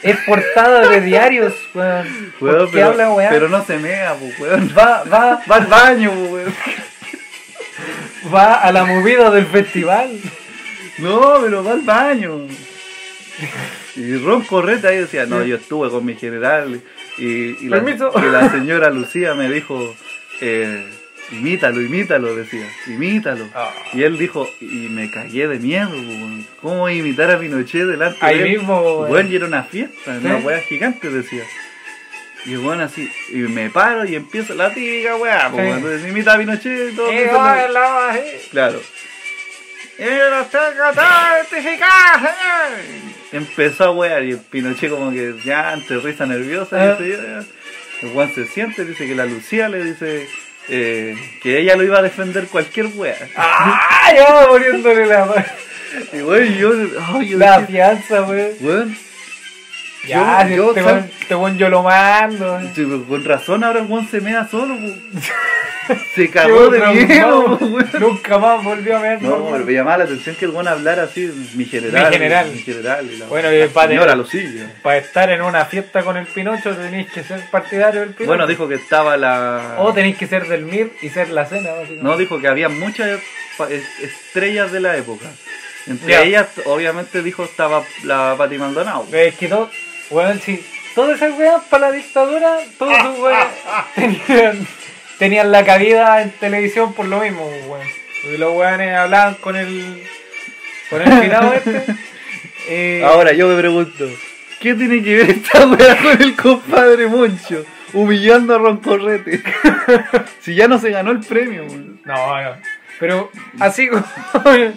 [0.02, 2.32] Es portada de diarios, weón.
[2.38, 3.30] ¿Por Weón, pero, habla, weón?
[3.30, 4.72] pero no se mea, pues, weón.
[4.76, 6.54] Va, va, Va al baño, weón.
[8.32, 10.10] va a la movida del festival.
[10.98, 12.46] No, pero va al baño.
[13.96, 16.80] Y Ron Correte ahí decía, no, yo estuve con mi general
[17.18, 18.12] y, y la, Permiso.
[18.16, 19.94] y la señora Lucía me dijo,
[20.40, 20.84] eh,
[21.32, 23.48] imítalo, imítalo, decía, imítalo.
[23.54, 23.72] Ah.
[23.92, 25.90] Y él dijo, y me cagué de miedo.
[26.60, 28.58] ¿cómo voy a imitar a Pinochet delante Ahí de él?
[28.58, 29.00] mismo.
[29.08, 31.44] Weón, y era una fiesta, una weá gigante, decía.
[32.46, 35.58] Y bueno, así, y me paro y empiezo la típica weá, Sí.
[35.58, 37.10] entonces imita a Pinochet y todo.
[37.10, 37.72] Eh, eso, va, ¿no?
[37.72, 38.40] la eh.
[38.50, 38.80] Claro.
[39.98, 43.08] ¡Era certificado, señor!
[43.32, 46.96] Empezó a wear y el Pinochet como que ya ante risa nerviosa Ah.
[47.00, 47.42] ya.
[48.02, 50.28] el Juan se siente, dice que la Lucía le dice
[50.68, 53.16] eh, que ella lo iba a defender cualquier wea.
[53.36, 54.12] ¡Ah!
[54.14, 55.44] Ya va poniéndole la,
[56.12, 56.72] Y weón, yo,
[57.14, 58.50] ay, yo la fianza, weón.
[58.60, 58.96] weón,
[60.06, 62.60] Ya, Yo- yo, este weón- este yo lo mando.
[63.08, 64.76] con razón ahora el Juan se mea solo.
[66.14, 67.58] Se cagó de miedo.
[68.00, 69.22] Nunca más volvió a ver.
[69.22, 72.06] No, pero me llamaba la atención que el Juan hablara así, mi general.
[72.06, 72.50] Mi general.
[72.52, 73.08] Mi general.
[73.12, 74.72] y la- Bueno, y la padre- señora Lucía.
[74.82, 78.26] Para estar en una fiesta con el Pinocho tenéis que ser partidario del Pinocho.
[78.28, 79.76] Bueno, dijo que estaba la.
[79.78, 81.70] O tenéis que ser del MIR y ser la cena.
[82.02, 83.20] No, dijo que había muchas
[84.02, 85.26] estrellas de la época.
[85.86, 86.22] Entre Ya.
[86.22, 89.06] ellas, obviamente, dijo estaba la Pati Maldonado.
[89.12, 89.70] Es que todo,
[90.10, 90.62] weón, sí,
[90.94, 93.46] todas esas weas para la dictadura, todos esos weones
[93.94, 94.66] tenían,
[95.18, 97.86] tenían la cabida en televisión por lo mismo, weón.
[98.22, 100.02] Porque los weones hablaban con el,
[100.90, 101.84] con el finado este.
[102.68, 104.08] eh, Ahora yo me pregunto,
[104.60, 107.64] ¿qué tiene que ver esta weá con el compadre Moncho?
[107.92, 109.42] Humillando a Ron Correte.
[110.40, 112.00] si ya no se ganó el premio, weón.
[112.04, 112.56] No, no.
[112.98, 114.04] Pero así con,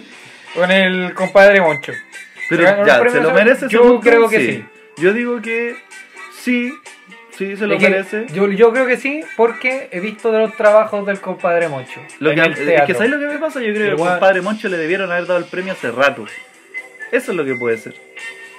[0.54, 1.92] con el compadre Moncho.
[2.48, 3.10] Pero ¿Se ganó el ya?
[3.10, 3.66] ¿se lo merece?
[3.68, 4.64] Yo creo que sí.
[4.98, 5.76] Yo digo que
[6.38, 6.72] sí,
[7.36, 8.26] sí se lo que merece.
[8.32, 12.00] Yo, yo creo que sí, porque he visto de los trabajos del compadre Moncho.
[12.20, 12.94] Lo que, es que.
[12.94, 13.60] ¿sabes lo que me pasa?
[13.60, 15.90] Yo creo que El al weón- compadre Moncho le debieron haber dado el premio hace
[15.90, 16.24] rato.
[17.10, 17.94] Eso es lo que puede ser.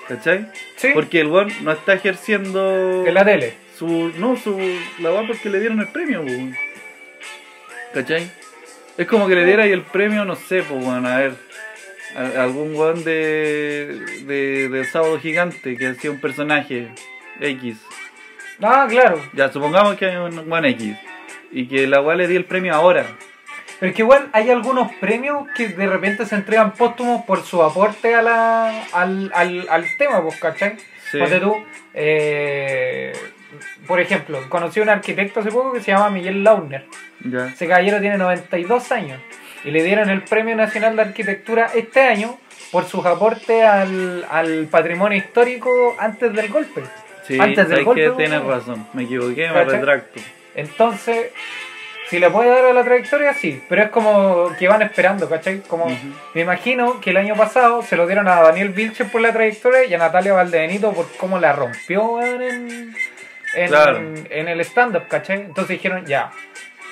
[0.07, 0.47] ¿Cachai?
[0.75, 3.53] Sí, Porque el weón no está ejerciendo en la tele.
[3.77, 4.11] su.
[4.17, 4.59] No, su.
[4.99, 6.55] La weá porque le dieron el premio, weón.
[7.93, 8.29] ¿Cachai?
[8.97, 11.33] Es como que le diera ahí el premio, no sé, pues weón, a ver.
[12.15, 14.69] a- algún weón de, de.
[14.69, 16.89] de Sábado Gigante que hacía un personaje
[17.39, 17.77] X.
[18.63, 19.21] Ah, claro.
[19.33, 20.95] Ya, supongamos que hay un weón X.
[21.51, 23.05] Y que la weá le di el premio ahora.
[23.79, 27.61] Pero es que igual hay algunos premios que de repente se entregan póstumos por su
[27.61, 30.77] aporte a la, al, al, al tema, pues, ¿cachai?
[31.11, 31.19] Sí.
[31.41, 31.55] Tú,
[31.93, 33.13] eh,
[33.85, 36.85] por ejemplo, conocí a un arquitecto hace poco que se llama Miguel Launer.
[37.23, 37.47] Ya.
[37.47, 39.19] Ese caballero tiene 92 años
[39.63, 42.39] y le dieron el Premio Nacional de Arquitectura este año
[42.71, 46.83] por sus aportes al, al patrimonio histórico antes del golpe.
[47.27, 48.87] Sí, Antes del golpe, que tienes razón.
[48.93, 50.19] Me equivoqué, me retracto.
[50.55, 51.31] Entonces,
[52.09, 55.61] si le puede dar a la trayectoria, sí, pero es como que van esperando, ¿cachai?
[55.61, 55.85] Como,
[56.33, 59.85] me imagino que el año pasado se lo dieron a Daniel Vilches por la trayectoria
[59.85, 62.93] y a Natalia Valdebenito por cómo la rompió en,
[63.55, 63.97] en, Claro.
[64.29, 65.41] en el stand-up, ¿cachai?
[65.41, 66.31] Entonces dijeron, ya,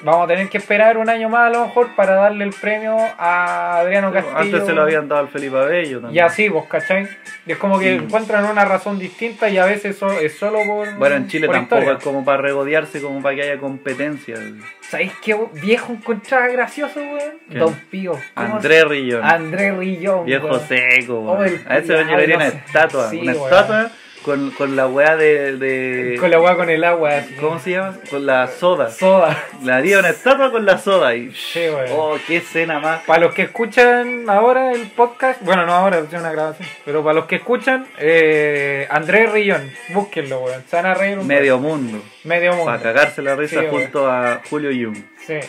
[0.04, 2.98] vamos a tener que esperar un año más a lo mejor para darle el premio
[3.18, 4.38] a Adriano Castillo.
[4.38, 6.16] Antes se lo habían dado al Felipe Abello también.
[6.16, 7.08] Y así, vos, ¿cachai?
[7.46, 10.94] Y es como que encuentran una razón distinta y a veces eso es solo por.
[10.96, 11.98] Bueno, en Chile tampoco historia.
[11.98, 14.36] es como para regodearse, como para que haya competencia.
[14.82, 17.38] ¿Sabéis qué viejo encontraba gracioso, weón?
[17.50, 18.14] Don Pío.
[18.34, 19.24] ¿Cómo André Rillón.
[19.24, 20.26] André Rillón.
[20.26, 20.60] Viejo weón.
[20.68, 21.46] seco, Oh, weón.
[21.46, 23.10] el A ese le una estatua.
[23.10, 23.46] Sí, una weón.
[23.46, 23.92] estatua
[24.24, 27.18] con, con la weá de, de- Con la weá con el agua.
[27.18, 27.34] así.
[27.36, 27.98] ¿Cómo se llama?
[28.10, 28.90] Con la soda.
[28.92, 29.38] Soda.
[29.64, 31.32] Le haría una estatua con la soda y.
[31.32, 31.88] Sí, weón.
[31.92, 33.02] Oh, qué escena más.
[33.04, 37.16] Para los que escuchan ahora el podcast, bueno, no ahora, es una grabación, pero para
[37.16, 40.64] los que escuchan, eh, André Rillón, búsquenlo, weón.
[40.68, 42.02] Se van a reír un Medio mundo.
[42.24, 42.66] Medio mundo.
[42.66, 43.82] Para cagarse la risa Sí, weón.
[43.84, 44.98] junto a Julio Jung.
[45.26, 45.40] Sí.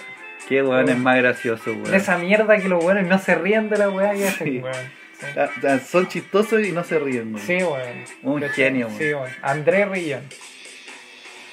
[0.48, 1.90] Qué weón es más gracioso, weón.
[1.90, 4.58] De esa mierda que los weones no se ríen de la weá que hacen, Sí.
[4.58, 5.01] weón.
[5.36, 7.46] Ah, ah, Son chistosos y no se ríen, weón.
[7.46, 8.04] Sí, weón.
[8.22, 8.98] Un De- genio, weón.
[8.98, 9.30] Sí, weón.
[9.42, 10.22] André Rillón.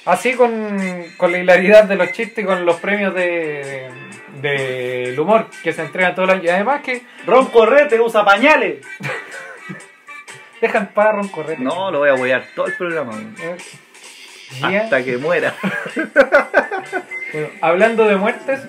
[0.06, 0.78] Así con,
[1.18, 3.90] con la hilaridad de los chistes y con los premios de,
[4.40, 4.48] de-
[5.06, 6.42] del humor que se entregan todo el año.
[6.44, 8.78] Y además que Ron Correte usa pañales.
[10.60, 11.62] dejan para Ron Correte.
[11.62, 13.34] No, lo voy a huear todo el programa, weón.
[13.42, 14.78] Eh.
[14.78, 15.54] Hasta que muera.
[17.32, 18.60] Bueno, hablando de muertes,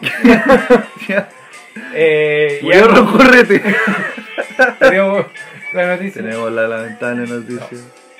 [1.94, 3.60] eh, Ron Correte.
[4.78, 5.26] tenemos
[5.72, 6.22] la noticia.
[6.22, 7.78] Tenemos la lamentable noticia.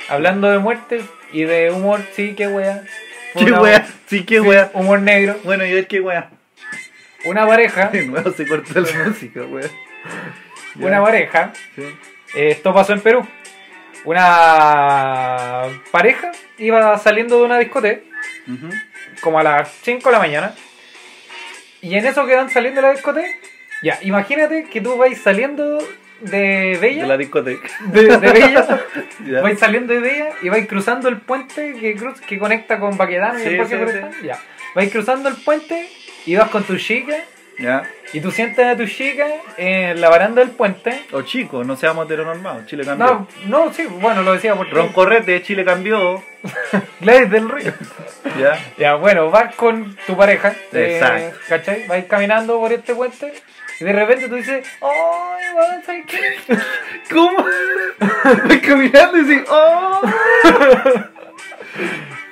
[0.09, 2.83] Hablando de muertes y de humor, sí, qué wea.
[3.37, 3.87] ¿Qué una- wea?
[4.07, 4.71] Sí, qué sí, wea.
[4.75, 5.37] Humor negro.
[5.44, 6.31] Bueno, y ver qué wea.
[7.25, 9.68] Una pareja, De nuevo se cortó la música, wea.
[10.77, 11.83] Una pareja Sí.
[12.35, 13.27] Eh, Esto pasó en Perú.
[14.05, 18.01] Una pareja iba saliendo de una discoteca
[19.21, 20.55] como a las 5 de la mañana.
[21.83, 23.29] Y en eso que van saliendo de la discoteca,
[23.83, 25.79] ya, imagínate que tú vais saliendo
[26.21, 27.69] de Bella, De la discoteca.
[27.87, 28.81] de, de Bella,
[29.43, 33.38] vais saliendo de Bella y vais cruzando el puente que, cruz, que conecta con Baquedano
[33.38, 34.23] y Sí, el Parque sí, Forestal.
[34.23, 34.38] Ya,
[34.75, 35.88] vais cruzando el puente
[36.27, 37.14] y vas con tu chica
[37.59, 37.85] Ya.
[38.12, 41.05] y tú sientas a tu chica en la baranda del puente.
[41.12, 42.67] O chicos, no seamos heteronormados.
[42.67, 43.27] Chile cambió.
[43.47, 46.23] No, no, sí, bueno, lo decía por Ron Correte, Chile cambió.
[47.01, 47.73] Gladys del Río.
[48.41, 48.59] Ya.
[48.77, 50.53] Ya, bueno, vas con tu pareja.
[50.73, 51.38] eh, Exacto.
[51.49, 51.87] ¿Cachai?
[51.87, 53.33] Vais caminando por este puente.
[53.81, 56.38] Y de repente tú dices, ¡ay, weón, ¿sabes qué?
[57.12, 57.45] ¿Cómo?
[58.47, 60.01] Voy caminando y dices, ¡oh!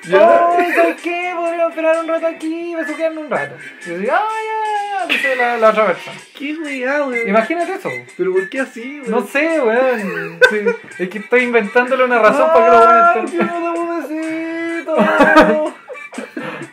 [0.09, 1.33] ¡Ay, ¿sabes qué?
[1.35, 3.55] Podríamos esperar un rato aquí y besuquearnos un rato.
[3.85, 5.05] Y yo digo, ¡ay, ya, ya!
[5.07, 6.17] Dice la, la otra persona.
[6.37, 7.27] ¡Qué weá, weón!
[7.29, 7.89] Imagínate eso.
[8.17, 9.11] ¿Pero por qué así, weón?
[9.11, 10.39] No sé, weón.
[10.49, 10.59] Sí,
[10.99, 14.95] es que estoy inventándole una razón para que lo ¡Ay, weones qué estén- bonito besito!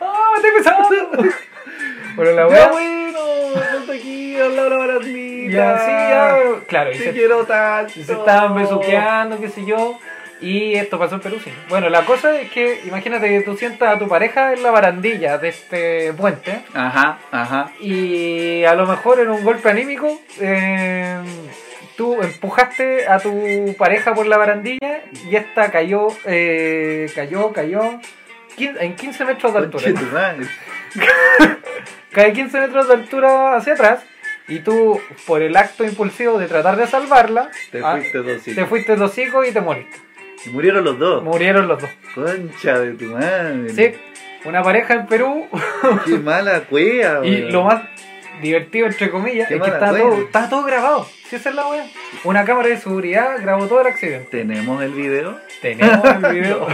[0.01, 1.35] ¡Ah, me estoy besando!
[2.17, 2.69] Bueno, la ¡Ya weá.
[2.69, 3.19] bueno!
[3.73, 4.37] Ponte aquí,
[5.51, 6.37] ya.
[6.67, 7.93] Claro, y Te se, quiero tanto.
[7.93, 9.99] se estaban besuqueando, qué sé yo.
[10.41, 11.51] Y esto pasó en Perú, sí.
[11.69, 15.39] Bueno, la cosa es que imagínate que tú sientas a tu pareja en la barandilla
[15.39, 16.61] de este puente.
[16.75, 17.71] Ajá, ajá.
[17.81, 21.19] Y a lo mejor en un golpe anímico, eh,
[21.97, 28.01] tú empujaste a tu pareja por la barandilla y esta cayó, eh, cayó, cayó
[28.59, 29.85] en 15 metros de altura.
[32.13, 34.05] Cae 15 metros de altura hacia atrás
[34.47, 38.67] y tú, por el acto impulsivo de tratar de salvarla, Te ah, fuiste dos te
[38.67, 39.97] fuiste dos hijos y te moriste.
[40.45, 41.23] Y murieron los dos.
[41.23, 41.91] Murieron los dos.
[42.15, 43.71] Concha de tu madre.
[43.71, 43.95] Sí,
[44.45, 45.49] una pareja en Perú
[46.05, 47.83] Qué mala cueva, y lo más
[48.43, 51.09] divertido, entre comillas, Qué es que está todo, está todo grabado.
[51.29, 51.87] Si esa es la wea.
[52.25, 54.39] Una cámara de seguridad grabó todo el accidente.
[54.39, 55.39] ¿Tenemos el video?
[55.63, 56.67] Tenemos el video.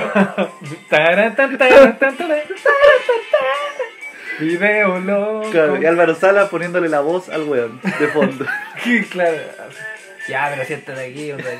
[4.40, 5.50] Video loco.
[5.50, 8.46] Claro, y Álvaro Sala poniéndole la voz al weón de fondo.
[9.10, 9.36] Claro.
[10.28, 11.58] Ya, pero siéntate aquí, hombre.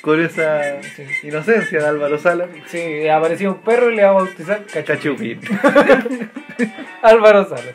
[0.00, 1.04] Con esa Sí.
[1.22, 2.48] inocencia de Álvaro Sala.
[2.66, 5.40] Sí, apareció un perro y le va a bautizar Cachupín.
[7.02, 7.74] Álvaro Salas.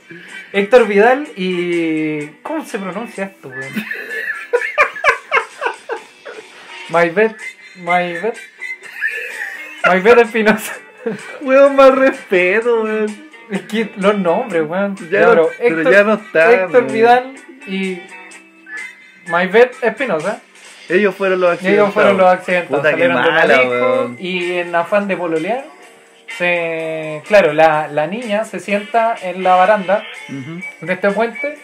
[0.51, 2.25] Héctor Vidal y.
[2.41, 3.61] ¿Cómo se pronuncia esto, weón?
[6.89, 7.35] Maybet.
[7.77, 8.37] Maybet.
[9.85, 10.73] Maybet Espinosa.
[11.41, 13.29] Weón, más respeto, weón.
[13.51, 14.95] Es que los nombres, weón.
[15.11, 16.87] Ya no- pero pero Héctor, ya no están, Héctor weón.
[16.93, 17.35] Vidal
[17.67, 18.01] y
[19.27, 20.41] Maybet Espinosa.
[20.89, 21.83] Ellos fueron los Y accidentados.
[21.89, 25.63] ellos fueron los que salieron de mala, y en afán de pololear,
[26.37, 30.03] se, claro, la, la niña se sienta en la baranda
[30.81, 31.57] de este puente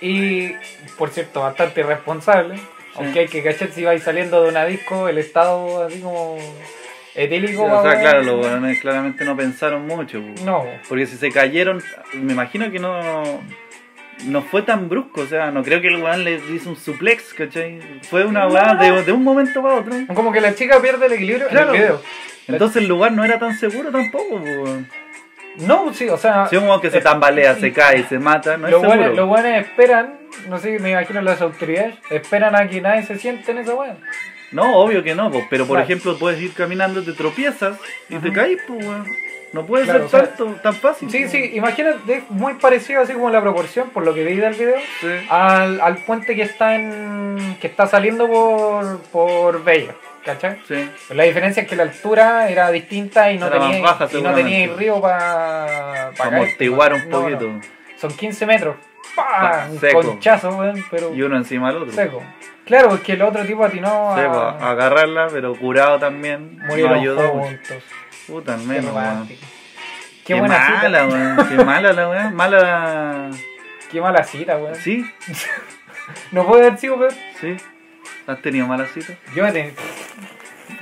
[0.00, 0.52] y,
[0.96, 2.58] por cierto, bastante irresponsable.
[2.94, 6.36] Aunque hay que cachar si vais saliendo de una disco, el estado así como
[7.24, 7.64] etílico.
[7.64, 8.00] o sea, weón.
[8.00, 10.20] claro, los weones claramente no pensaron mucho.
[10.44, 11.82] No, Porque si se cayeron,
[12.14, 13.40] me imagino que no
[14.26, 15.20] no fue tan brusco.
[15.22, 17.80] O sea, no creo que el weón le hizo un suplex, ¿cachai?
[18.02, 18.82] Fue una weá no.
[18.96, 19.94] de, de un momento para otro.
[20.14, 21.68] como que la chica pierde el equilibrio Claro.
[21.70, 22.02] en el video.
[22.48, 24.28] Entonces el lugar no era tan seguro tampoco.
[24.28, 24.88] po, weón.
[25.66, 28.66] No, sí, o sea, Si un weón que se tambalea, se cae, se mata, no
[28.68, 28.98] es los seguro.
[29.00, 30.14] buenos, los buenos esperan,
[30.48, 33.96] no sé, me imagino las autoridades, esperan a que nadie se siente en esa weá.
[34.52, 35.84] No, obvio que no, pero por Claro.
[35.84, 37.76] ejemplo puedes ir caminando, te tropiezas
[38.08, 38.32] y te Ujú.
[38.34, 39.06] caes, pues weón.
[39.52, 41.10] No puede Claro, ser o sea, tanto, tan fácil.
[41.10, 44.52] Sí, sí, imagínate, es muy parecido así como la proporción, por lo que vi del
[44.52, 45.06] video, Sí.
[45.30, 50.60] al, al puente que está en que está saliendo por, por Bella, ¿cachai?
[50.68, 50.90] Sí.
[51.14, 54.06] La diferencia es que la altura era distinta y no Era más tenía, baja, y
[54.06, 54.42] no seguramente.
[54.50, 57.50] tenía el río para Para amortiguar un poquito.
[57.96, 58.76] Son 15 metros.
[59.16, 59.24] ¡Pah!
[59.30, 60.02] Ah, Un seco.
[60.02, 61.94] conchazo, weón, pero Y uno encima del otro.
[61.94, 62.22] seco.
[62.68, 66.58] Claro, porque el otro tipo atinó Sí, a po, agarrarla, pero curado también.
[66.68, 67.28] murieron no ayudó.
[67.30, 67.82] juntos.
[68.26, 69.26] Puta, al menos, weón.
[69.26, 69.38] Qué,
[70.24, 71.06] Qué, buena mala, cita.
[71.06, 71.48] weón.
[71.48, 72.34] Qué mala la weón.
[72.36, 73.30] Mala.
[73.90, 74.74] Qué mala cita, weón.
[74.76, 75.04] ¿Sí?
[76.32, 77.12] No puede haber sido peor.
[77.38, 77.54] ¿Sí?
[78.26, 79.12] ¿Has tenido mala cita?
[79.34, 79.74] Yo me ten-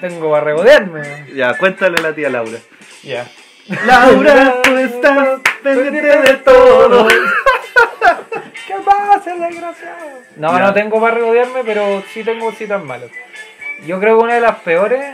[0.01, 1.27] tengo para regodearme.
[1.35, 2.59] Ya, cuéntale a la tía Laura.
[3.03, 3.27] Ya.
[3.87, 7.09] Laura, tú estás pendiente de todo.
[10.36, 13.10] No, no tengo para regodearme, pero sí tengo citas malas.
[13.86, 15.04] Yo creo que una de las peores,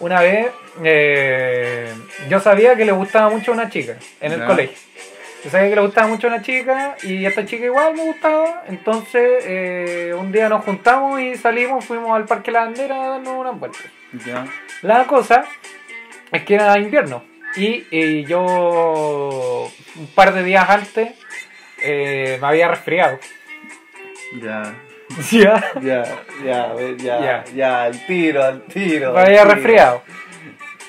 [0.00, 0.48] una vez,
[0.82, 1.92] eh,
[2.28, 4.76] yo sabía que le gustaba mucho a una chica en el colegio.
[5.44, 8.64] Yo sabía que le gustaba mucho a una chica y esta chica igual me gustaba.
[8.68, 13.34] Entonces, eh, un día nos juntamos y salimos, fuimos al Parque La Bandera a darnos
[13.34, 13.82] unas vueltas.
[14.82, 15.44] La cosa
[16.32, 17.24] es que era invierno
[17.56, 21.12] y, y yo un par de días antes
[21.84, 23.18] eh, me había resfriado.
[24.42, 24.74] Ya.
[25.30, 25.62] ¿Ya?
[25.82, 26.02] Ya,
[26.44, 27.44] ya, ya, Ya.
[27.54, 29.12] ya, al tiro, al tiro.
[29.12, 29.54] Me al había tiro.
[29.54, 30.02] resfriado.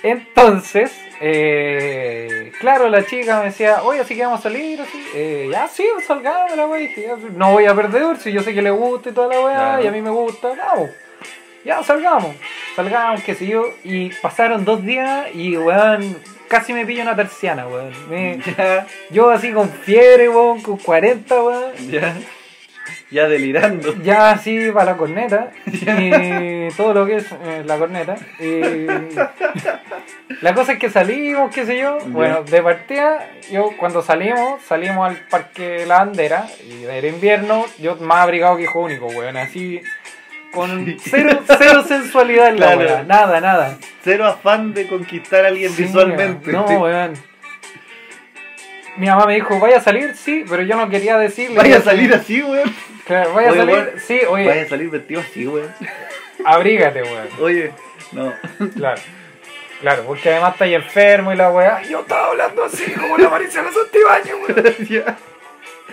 [0.03, 5.03] Entonces, eh, claro, la chica me decía, oye, así que vamos a salir, así.
[5.15, 8.71] Eh, ya, sí, salgamos, la ya, no voy a perder, si yo sé que le
[8.71, 9.83] gusta y toda la weá, Claro.
[9.83, 10.89] y a mí me gusta, vamos.
[11.63, 12.35] Ya, salgamos,
[12.75, 13.63] salgamos, qué sé yo.
[13.83, 16.15] Y pasaron dos días y, weón,
[16.47, 17.91] casi me pillo una terciana, weón.
[18.09, 18.39] Me-
[19.11, 21.91] yo así con fiebre, weón, con 40, weón.
[21.91, 22.13] ya.
[23.11, 23.95] Ya delirando.
[24.03, 28.15] Ya así para la corneta y todo lo que es eh, la corneta.
[28.39, 28.61] Y
[30.41, 31.99] la cosa es que salimos, qué sé yo.
[32.07, 37.95] Bueno, de partida, yo cuando salimos, salimos al parque La Bandera y era invierno, yo
[37.97, 39.81] más abrigado que hijo único, weón, así
[40.55, 43.77] con cero, cero sensualidad en la weá, nada, nada.
[44.03, 46.51] Cero afán de conquistar a alguien Sí, visualmente.
[46.51, 47.13] No, weón.
[48.97, 50.15] Mi mamá me dijo, ¿vaya a salir?
[50.15, 51.57] Sí, pero yo no quería decirle.
[51.57, 52.73] Vaya a salir así, weón.
[53.05, 53.75] Claro, ¿Vaya a salir?
[53.75, 55.69] weón, Sí, oye, Vaya a salir vestido así, weón.
[56.45, 57.27] abrígate, weón.
[57.41, 57.71] Oye,
[58.13, 58.33] no.
[58.75, 59.01] Claro.
[59.81, 61.81] Claro, porque además está ahí enfermo y la weá.
[61.83, 64.75] Yo estaba hablando así como la Maricela Santibáñez, weón.
[64.89, 65.17] ya.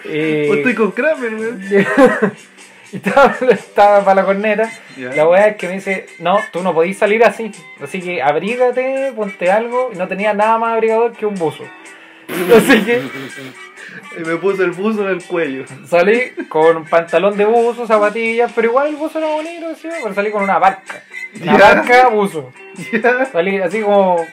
[0.04, 1.62] Y, Pues estoy con Kramer, weón.
[2.92, 4.70] y estaba, estaba para la corneta.
[4.96, 7.50] La weá es que me dice, no, tú no podís salir así.
[7.82, 9.90] Así que abrígate, ponte algo.
[9.92, 11.64] Y no tenía nada más abrigador que un buzo.
[12.56, 13.02] Así que
[14.18, 15.64] Y me puso el buzo en el cuello.
[15.86, 19.88] salí con un pantalón de buzo, zapatillas, pero igual el buzo era bonito, ¿sí?
[20.02, 21.02] pero salí con una barca.
[21.42, 22.52] Una barca, buzo.
[23.32, 24.24] Salí así como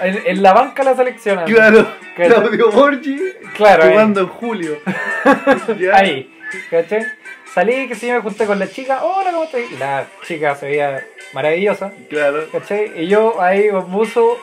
[0.00, 1.38] en, en la banca la selección.
[1.40, 1.52] así.
[1.52, 1.86] Claro.
[2.16, 3.18] Claudio Borgi
[3.56, 3.90] Claro, ahí.
[3.90, 4.78] jugando en julio.
[5.78, 5.96] Ya.
[5.96, 6.32] Ahí,
[6.70, 7.04] ¿cachai?
[7.54, 9.60] Salí, que sí, me junté con la chica, hola, ¿cómo estás?
[9.78, 12.48] La chica se veía maravillosa, Claro.
[12.50, 12.90] ¿cachai?
[13.02, 14.38] Y yo ahí con buzo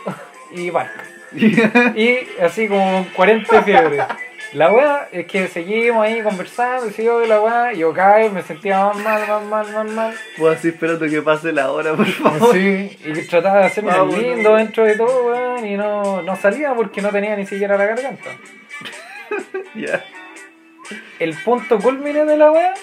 [0.51, 1.03] y barca.
[1.95, 3.97] Y así como 40 de fiebre.
[4.53, 8.41] La weá es que seguimos ahí conversando, y sigo de la weá, yo caí, me
[8.41, 10.14] sentía más mal, más mal, más mal.
[10.38, 12.53] Pues así esperando que pase la hora, por favor.
[12.53, 14.18] Sí, y trataba de hacerme Vámonos.
[14.22, 17.86] lindo dentro de todo, weón, y no, no salía porque no tenía ni siquiera la
[17.88, 18.30] garganta.
[19.76, 20.03] Ya.
[21.20, 22.74] el punto culmine de la wea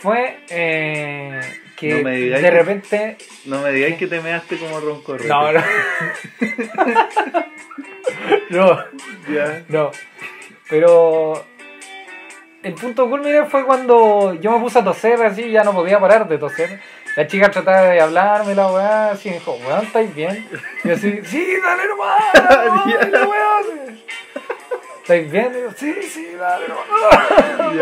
[0.00, 1.40] fue eh,
[1.76, 3.16] que No me digáis de que- repente.
[3.46, 5.60] No me digáis que te measte como ronco No, no.
[8.50, 8.84] no,
[9.32, 9.62] Ya.
[9.68, 9.90] no.
[10.68, 11.44] Pero.
[12.60, 16.28] El punto culmine fue cuando yo me puse a toser así, ya no podía parar
[16.28, 16.80] de toser.
[17.14, 20.46] La chica trataba de hablarme, la weá, así me dijo, weón, ¿estáis bien?
[20.82, 23.06] Y yo así, sí, dale nomás, dale nomás, Ya.
[23.06, 23.60] y la weá.
[25.02, 25.52] ¿estáis bien?
[25.56, 27.72] Y yo, sí, sí, dale, no.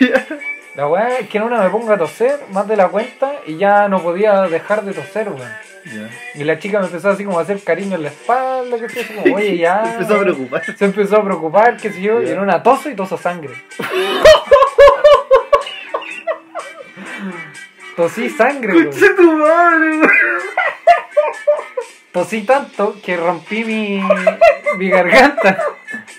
[0.00, 0.26] Ya.
[0.74, 3.56] La weá es que en una me pongo a toser más de la cuenta y
[3.56, 5.48] ya no podía dejar de toser, weón.
[6.34, 9.02] Y la chica me empezó así como a hacer cariño en la espalda, que sé,
[9.02, 9.84] así como, oye, ya.
[9.86, 10.64] Se empezó a preocupar.
[10.76, 13.54] Se empezó a preocupar, qué sé yo, y en una toso y toso sangre.
[17.96, 18.86] Tosí sangre, weón.
[18.86, 20.10] ¡Conche tu madre, weón!
[22.10, 24.02] Tosí tanto que rompí mi,
[24.76, 25.56] mi garganta.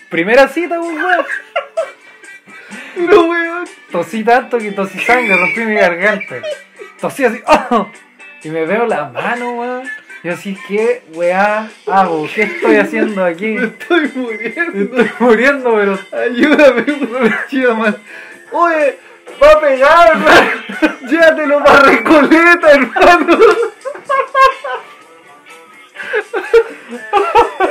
[0.10, 1.26] Primera cita, weón.
[2.96, 3.66] No, weón.
[3.92, 6.36] Tosí tanto que tosí sangre, rompí mi garganta.
[7.00, 7.90] Tosí así, ¡oh!
[8.44, 9.90] Y me veo la mano, weón.
[10.24, 12.28] Y así, ¿qué weá hago?
[12.34, 13.50] ¿Qué estoy haciendo aquí?
[13.50, 14.80] Me estoy muriendo.
[14.82, 16.00] Estoy muriendo, pero.
[16.12, 17.36] Ayúdame, weón.
[17.50, 17.96] Chido, man.
[18.52, 18.98] Oye,
[19.42, 20.52] va a pegar, hermano.
[21.08, 23.38] Llévatelo para Recoleta, hermano.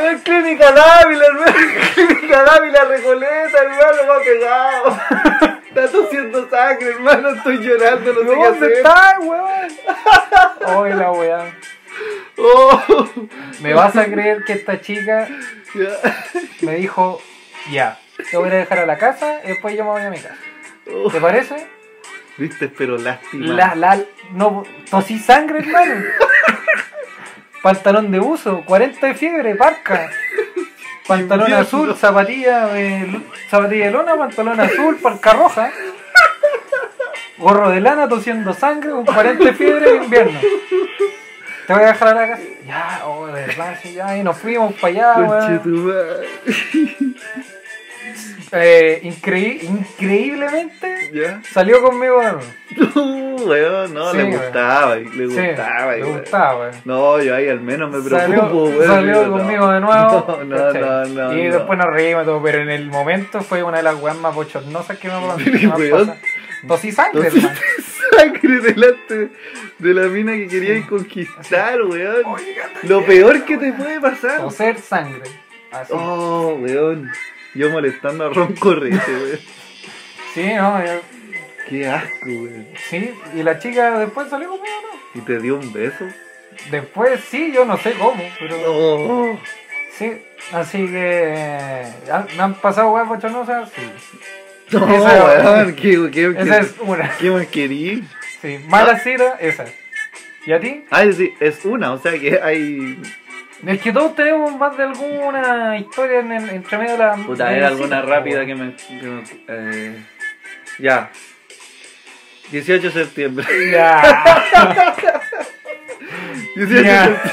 [0.05, 1.53] Es Clínica Dávila, hermano.
[1.95, 4.99] Clínica Dávila, Recoleta, hermano, va pegado.
[5.69, 7.31] Está tosiendo sangre, hermano.
[7.31, 8.73] Estoy llorando, no sé qué ¿Dónde hacer.
[8.73, 9.69] está, weón?
[10.77, 11.59] Oye, la weá.
[12.37, 12.83] Oh,
[13.61, 15.29] ¿Me vas a creer que esta chica
[16.63, 17.21] me dijo,
[17.71, 17.99] ya,
[18.31, 20.37] te voy a dejar a la casa y después yo me voy a mi casa?
[20.93, 21.67] Oh, ¿Te parece?
[22.37, 23.55] Viste, pero lástima.
[23.55, 24.01] La, la,
[24.33, 26.05] no, tosí sangre, hermano.
[27.65, 30.11] Pantalón de uso, 40 de fiebre, parca.
[31.09, 35.71] Pantalón azul, zapatilla de, zapatilla de lona, pantalón azul, parca roja.
[37.39, 40.39] Gorro de lana, tosiendo sangre, con 40 de fiebre invierno.
[41.67, 42.43] Te voy a dejar a la casa.
[42.67, 46.35] Ya, oh, de verdad, sí, ya, y nos fuimos para allá, weón.
[48.53, 51.41] Eh, increí- increíblemente ¿Ya?
[51.53, 52.41] salió conmigo de nuevo.
[53.37, 54.37] No, weón, no, Sí, le weón.
[54.43, 55.93] gustaba, le Sí, gustaba.
[55.97, 56.19] le weón.
[56.21, 56.75] gustaba, weón.
[56.85, 58.45] No, yo ahí al menos me preocupo, Salió,
[58.79, 58.87] weón.
[58.87, 59.33] salió no.
[59.39, 60.41] conmigo de nuevo.
[60.45, 61.39] No, no, no, no.
[61.39, 64.35] y después nos reímos todo, pero en el momento fue una de las weas más
[64.35, 65.15] bochornosas que me
[65.91, 66.17] pasado.
[66.67, 67.51] Tosí sangre, hermano.
[68.17, 69.29] sangre delante
[69.79, 72.23] de la mina que querías conquistar, weón.
[72.85, 74.39] Lo peor que te puede pasar.
[74.41, 75.31] Toser sangre.
[75.71, 75.93] Así.
[75.95, 77.11] Oh, weón.
[77.55, 79.39] Yo molestando a Ron Correte, weón.
[80.35, 81.01] Sí, no, yo-
[81.69, 82.67] Qué asco, weón.
[82.91, 83.11] sí.
[83.35, 85.21] Y la chica después salió conmigo, ¿no?
[85.21, 86.05] ¿Y te dio un beso?
[86.71, 89.39] Después sí, yo no sé cómo, pero
[89.97, 90.13] sí.
[90.53, 90.93] Así que
[91.27, 93.83] eh, ¿han- me han pasado weas bochornosas, sí.
[94.73, 95.75] No, Esa- weón.
[95.77, 97.11] ¿Qué, qué, Esa qué, es una.
[97.19, 98.05] qué más querí?
[98.43, 99.65] Sí, mala cita, esa.
[100.47, 100.85] ¿Y a ti?
[100.91, 102.99] Ah, sí, es una, o sea que hay.
[103.67, 107.15] Es que todos tenemos más de alguna historia en el, entre medio de la.
[107.17, 108.75] Puta, era alguna rápida que me.
[108.77, 109.97] que me- eh,
[110.79, 111.11] ya.
[112.51, 113.47] 18 de septiembre.
[113.71, 114.03] Ya.
[116.57, 117.09] 18, Ya.
[117.09, 117.33] de septiembre.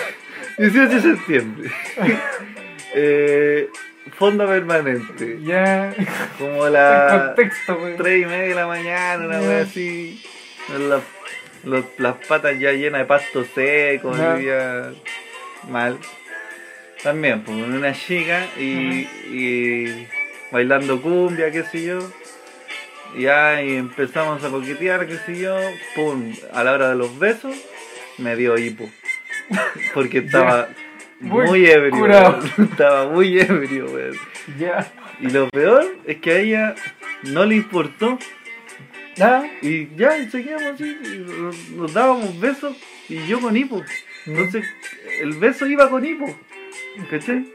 [0.57, 1.71] 18 de septiembre.
[2.95, 3.69] eh,
[4.17, 5.39] fondo permanente.
[5.43, 5.93] ya.
[6.37, 7.97] Como En la contexto, güey.
[7.97, 9.47] 3 y media de la mañana, una Ya.
[9.47, 10.23] wea así.
[10.67, 11.01] Con la-
[11.65, 14.37] los- las patas ya llenas de pasto seco, Ya.
[14.39, 14.91] ya
[15.69, 15.97] mal.
[17.03, 20.07] También, pues con una chica y, y
[20.51, 21.99] bailando cumbia, qué sé yo.
[23.15, 25.57] Y empezamos a coquetear, qué sé yo.
[25.95, 27.55] Pum, a la hora de los besos,
[28.17, 28.89] me dio hipo.
[29.93, 30.69] Porque estaba
[31.19, 32.39] Muy muy, ebrio.
[32.57, 34.17] Estaba muy ebrio, weón.
[34.57, 34.91] Ya.
[35.19, 36.75] Y lo peor es que a ella
[37.23, 38.17] no le importó.
[39.19, 39.43] ¿Ah?
[39.61, 40.97] Y ya, y seguíamos así,
[41.75, 42.75] nos dábamos besos
[43.09, 43.83] y yo con hipo.
[44.27, 44.65] Entonces,
[45.21, 46.25] el beso iba con hipo.
[47.09, 47.45] ¿Cachai?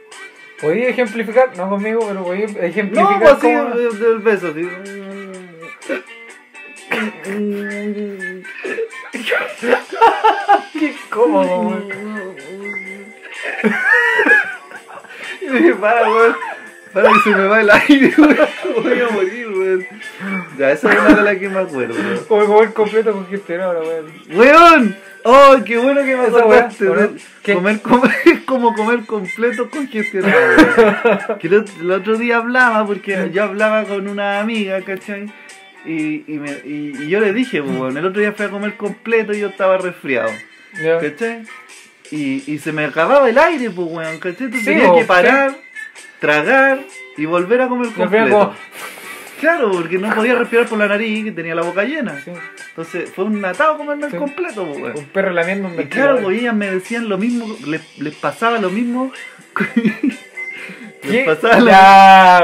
[0.60, 1.56] ¿Podía ejemplificar?
[1.56, 4.68] No conmigo, pero No, ejemplificar pues así, cómo- del, del beso, así.
[10.78, 11.82] Qué cómodo, güey.
[15.40, 16.36] Y dije, para, weón.
[16.92, 18.36] Para que se me va el aire, weón.
[18.82, 19.86] Voy a morir, weón.
[20.58, 21.94] Ya, esa es una de las que me acuerdo.
[21.94, 22.24] weón.
[22.26, 24.12] Como comer completo con gestionado, weón.
[24.30, 24.96] ¡Weón!
[25.28, 26.84] ¡Oh, qué bueno que me acordaste!
[27.42, 27.54] ¿qué?
[27.54, 30.38] Comer, comer, es como comer completo congestionado.
[30.56, 31.38] weón.
[31.40, 35.26] que el, el otro día hablaba, porque yo hablaba con una amiga, ¿cachai?
[35.84, 38.50] Y, y, me- y- y yo le dije, pues, weón, el otro día fui a
[38.50, 40.30] comer completo y yo estaba resfriado.
[41.00, 41.42] ¿cachai?
[42.12, 44.46] Y, y se me acababa el aire, pues, weón, ¿cachai?
[44.46, 45.56] Entonces Sí, tenía que parar,
[46.20, 46.80] tragar
[47.16, 48.54] y volver a comer completo.
[49.40, 52.18] Claro, porque no podía respirar por la nariz, que tenía la boca llena.
[52.24, 52.32] Sí.
[52.70, 54.14] Entonces fue un atado comerme Sí.
[54.14, 54.96] el completo, weón.
[54.96, 58.58] Un perro lamiendo un Y claro, pues ellas me decían lo mismo, les, les pasaba
[58.58, 59.12] lo mismo.
[61.02, 61.66] Les, pasaba lo,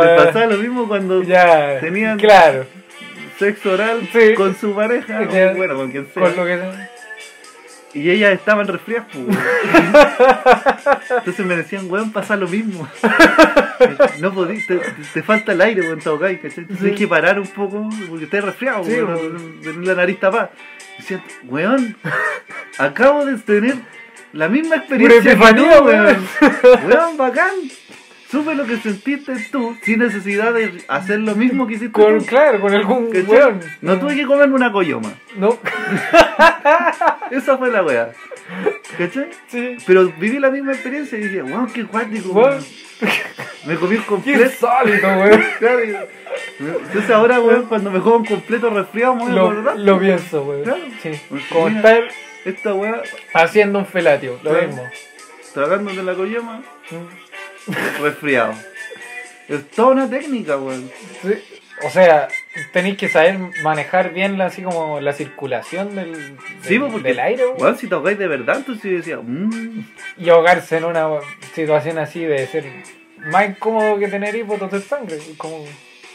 [0.05, 1.81] les pasaba lo mismo cuando Ya.
[1.81, 2.65] tenían- Claro.
[3.39, 4.35] sexo oral Sí.
[4.35, 6.23] con su pareja, o bueno, con quien sea.
[6.23, 6.91] Con lo que sea.
[7.95, 9.37] Y ellas estaban resfriadas, pues.
[11.19, 12.89] Entonces me decían, weón, pasa lo mismo.
[14.21, 16.61] No podí, te, falta el aire, weón, ahogáis, ¿cachai?
[16.65, 19.85] Entonces hay que parar un poco porque estás resfriado, Sí, weón.
[19.85, 20.51] la nariz tapada.
[20.99, 21.97] Decían, weón,
[22.79, 23.77] acabo de tener
[24.33, 26.17] la misma experiencia que epifanía, tú, weón.
[26.89, 27.17] weón.
[27.17, 27.51] Bacán.
[28.31, 32.25] Supe lo que sentiste tú sin necesidad de hacer lo mismo que hiciste Con, tú.
[32.25, 33.25] claro, con algún ¿Cachai?
[33.27, 33.61] weón.
[33.83, 35.13] No tuve que comerme una coyoma.
[35.37, 35.59] No.
[37.31, 38.11] Esa fue la wea.
[38.97, 39.29] ¿Cachai?
[39.49, 39.77] Sí.
[39.87, 42.31] Pero viví la misma experiencia y dije, wow, qué cuático.
[42.33, 42.65] Weón.
[43.67, 44.51] Me comí un Qué completo.
[44.59, 45.45] sólido, weón.
[46.59, 50.43] Entonces ahora, weón, cuando me como un completo resfriado, me voy a Lo, lo pienso,
[50.43, 50.63] weón.
[50.63, 50.81] Claro.
[51.03, 51.21] Sí.
[51.29, 52.03] Porque Como estar
[52.45, 53.03] Esta wea,
[53.35, 54.67] haciendo un felatio, lo Claro.
[54.67, 54.91] mismo.
[55.55, 58.03] tragándote la coyoma, Mm.
[58.03, 58.55] resfriado.
[59.49, 60.91] Es toda una técnica, weón.
[61.23, 61.35] Sí.
[61.85, 62.27] O sea,
[62.73, 67.19] tenéis que saber manejar bien la, así como la circulación del, del, Sí, porque, del
[67.21, 67.57] aire weón.
[67.63, 69.85] weón, si te ahogáis de verdad, entonces yo decía, mmm,
[70.19, 71.09] y ahogarse en una
[71.55, 72.65] situación así debe ser
[73.19, 74.35] más incómodo que tener
[74.71, 75.19] de sangre.
[75.37, 75.65] Como,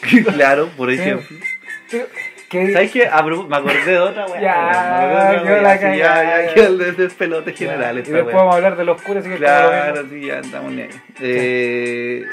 [0.35, 0.99] claro, por Sí.
[0.99, 1.37] ejemplo.
[2.49, 3.09] que, ¿Sabes qué?
[3.47, 4.41] Me acordé de otra weá.
[4.41, 6.55] Ya, de weá, la sí, Ya, ya.
[6.55, 10.37] ya, el despelote general y después vamos a hablar de los curas, Claro, sí, ya
[10.39, 10.89] en ahí.
[11.19, 12.23] Eh,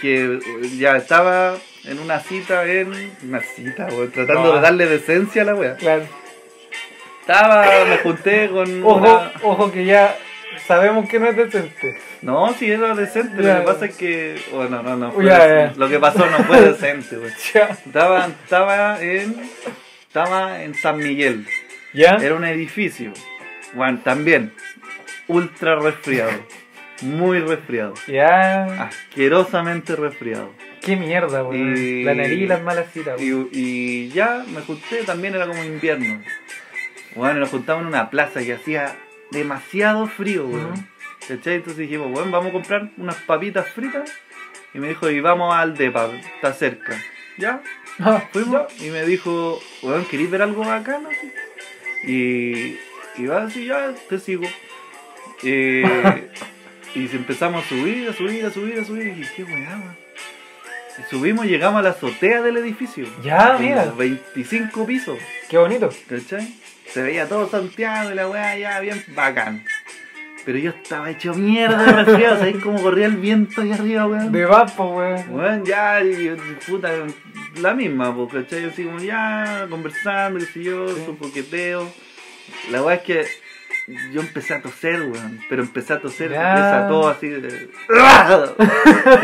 [0.00, 0.38] que
[0.78, 3.12] ya estaba en una cita en.
[3.22, 4.54] Una cita, weón, tratando No.
[4.56, 5.76] de darle decencia a la wea.
[5.76, 6.04] Claro.
[7.20, 8.82] Estaba, me junté con.
[8.84, 10.16] Ojo, una- ojo que ya
[10.66, 11.98] sabemos que no es decente.
[12.22, 14.40] No, sí era decente, lo que pasa es que.
[14.52, 15.12] Bueno, no, no.
[15.12, 15.72] fue ya.
[15.76, 17.32] Lo que pasó no fue decente, weón.
[17.54, 17.64] Ya.
[17.84, 19.34] Estaba, estaba en.
[20.06, 21.46] Estaba en San Miguel.
[21.92, 22.16] ¿Ya?
[22.16, 23.12] Era un edificio.
[23.74, 24.52] Bueno, también.
[25.28, 26.30] Ultra resfriado.
[27.02, 27.94] Muy resfriado.
[28.06, 28.84] Ya.
[28.84, 30.50] Asquerosamente resfriado.
[30.82, 31.76] Qué mierda, weón.
[31.76, 35.62] Y- La nariz y las malas citas, Y, y ya me junté, también era como
[35.64, 36.22] invierno.
[37.14, 38.94] Bueno, nos juntamos en una plaza que hacía
[39.30, 40.72] demasiado frío, weón.
[40.72, 40.82] Ujú.
[41.28, 41.54] ¿Cachai?
[41.56, 44.10] Entonces dijimos, bueno, vamos a comprar unas papitas fritas.
[44.74, 46.96] Y me dijo, y vamos al depa, está cerca.
[47.38, 47.62] ¿Ya?
[47.98, 51.08] Ah, Fuimos y me dijo, weón, ¿queréis ver algo bacano?
[52.06, 52.76] Y,
[53.16, 54.44] y va así, ya, te sigo.
[55.42, 56.28] Eh,
[56.96, 59.06] y empezamos a subir, a subir, a subir, a subir.
[59.08, 59.96] Y dije, qué weá, weón.
[60.98, 63.06] Y subimos y llegamos a la azotea del edificio.
[63.22, 63.92] Ya, mira.
[63.96, 65.18] 25 pisos,
[65.48, 65.90] Qué bonito.
[66.08, 66.54] ¿cachai?
[66.90, 69.64] Se veía todo Santiago y la weá ya bien bacán.
[70.46, 74.32] Pero yo estaba hecho mierda de resfriado, ¿sabéis cómo corría el viento ahí arriba, weón?
[74.32, 75.24] De vapo, weón.
[75.30, 76.34] Bueno, ya, y,
[76.66, 76.90] puta,
[77.60, 78.64] la misma, pues, ¿cachai?
[78.64, 81.02] Así como ya, conversando, qué sé yo, Sí.
[81.04, 81.92] su coqueteo.
[82.70, 83.26] La weá es que
[84.12, 86.54] yo empecé a toser, weón, pero empecé a toser, Ya.
[86.54, 87.70] esa tos así de...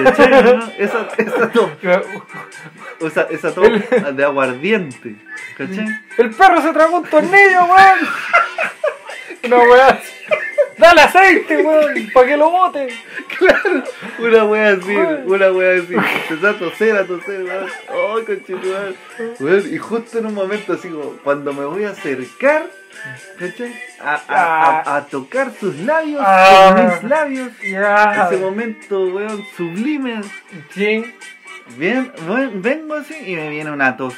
[0.04, 0.42] ¿Cachai?
[0.42, 0.72] no?
[0.78, 1.70] Esa, esa tos,
[3.00, 3.68] o sea, esa tos
[4.14, 5.16] de aguardiente,
[5.56, 5.86] ¿cachai?
[6.18, 7.98] El perro se tragó un tornillo, weón.
[9.44, 10.00] Una weá.
[10.78, 12.88] Dale aceite, weón, para que lo bote.
[13.38, 13.82] Claro,
[14.20, 14.94] una wea así,
[15.26, 15.94] una wea así.
[15.94, 17.66] Empezó a toser, a toser, weón.
[17.88, 18.94] Oh, conchetumare.
[19.40, 22.66] Weón, y justo en un momento así como, cuando me voy a acercar.
[24.00, 24.30] A, a,
[24.80, 26.72] a, a tocar sus labios, Ah.
[26.74, 27.50] con mis labios.
[27.62, 28.28] Ya.
[28.30, 30.20] Ese momento, weón, sublime.
[30.70, 31.04] Sí.
[31.76, 34.14] Bien, weón, vengo así y me viene una tos.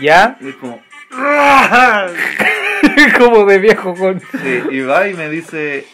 [0.00, 0.36] ¿Ya?
[0.40, 0.82] Y es como,
[3.18, 4.20] como de viejo con.
[4.20, 5.86] sí, y va y me dice,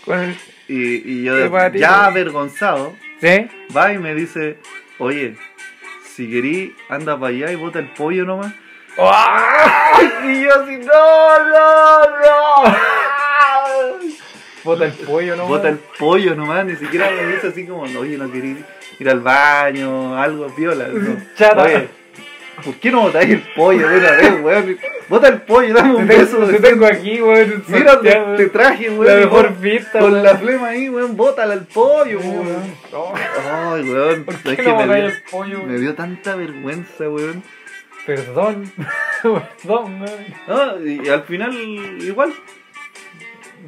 [0.69, 3.49] y, y yo ya avergonzado, ¿Sí?
[3.77, 4.59] va y me dice,
[4.99, 5.37] oye,
[6.15, 8.53] si querí, anda para allá y bota el pollo nomás.
[8.97, 12.77] Y yo así, no, no, no.
[14.65, 15.47] Bota el pollo, ¿no?
[15.47, 18.63] Bota el pollo nomás, ni siquiera me dice así como, oye, no querí
[18.99, 20.89] ir al baño, algo viola.
[20.89, 21.17] No.
[21.35, 21.63] Chata.
[21.63, 21.89] Oye,
[22.63, 24.79] ¿por qué no botáis el pollo de una vez, weón?
[25.09, 26.37] Bota el pollo, dame un Te beso.
[26.47, 27.65] te tengo aquí, weón.
[27.69, 29.07] Mira, te, traje, weón.
[29.07, 30.25] La mejor con- vista, Con weón.
[30.25, 32.77] la flema ahí, weón, bótala al pollo, weón.
[33.51, 34.25] Ay, weón.
[34.25, 35.63] ¿Por ¿sabes qué no me, el pollo?
[35.63, 37.43] me dio tanta vergüenza, weón.
[38.07, 38.73] Perdón.
[39.23, 40.05] Perdón.
[40.49, 41.55] No, y al final,
[42.03, 42.33] igual.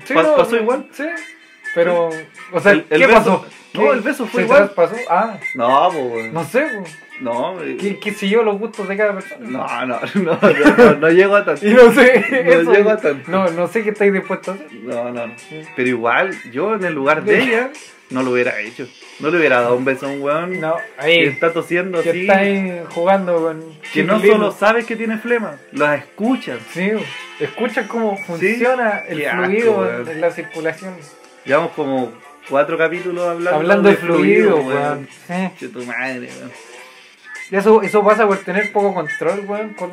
[0.04, 0.88] Sí, Pa- no, pasó igual.
[0.92, 1.04] Sí.
[1.74, 2.10] Pero,
[2.52, 3.46] o sea, El- el ¿qué beso- pasó?
[3.74, 4.58] no, ¿Qué- el beso fue ¿se igual.
[4.72, 4.96] traspasó?
[5.08, 6.32] Ah, No, weón.
[6.34, 6.84] no sé, weón.
[7.20, 9.38] No, eh, ¿Qué, qué sé yo los gustos de cada persona?
[9.48, 10.38] no, no, no,
[10.76, 11.64] no, no, llego a tanto.
[11.66, 12.24] Y no sé,
[12.64, 13.30] No llego a tanto.
[13.30, 14.72] no, no sé qué estáis dispuestos a hacer.
[14.82, 15.34] No, no, no.
[15.76, 17.70] Pero igual, yo en el lugar de ella,
[18.10, 18.86] no lo hubiera hecho.
[19.20, 22.10] No le hubiera dado un beso a un weón No, que ahí, está tosiendo que
[22.10, 22.20] así.
[22.22, 23.62] estáis jugando con.
[23.92, 26.58] Que no solo sabes que tiene flema, las escuchas.
[26.72, 26.90] Sí,
[27.38, 30.08] escucha cómo funciona el Qué asco, fluido weón.
[30.08, 30.94] en la circulación.
[31.44, 32.12] Llevamos como
[32.48, 35.08] cuatro capítulos hablando, Hablando de fluido, weón.
[35.26, 35.50] Sí.
[35.58, 36.52] Che, tu madre, weón.
[37.50, 39.92] Eso, eso pasa por tener poco control, weón, con...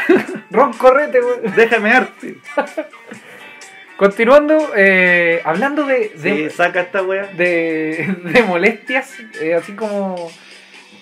[0.50, 1.54] Ron, correte, weón.
[1.54, 2.36] Déjame arte.
[3.96, 7.28] Continuando, eh, hablando de, Sí, de, saca esta wea.
[7.28, 10.30] de, de molestias, eh, así como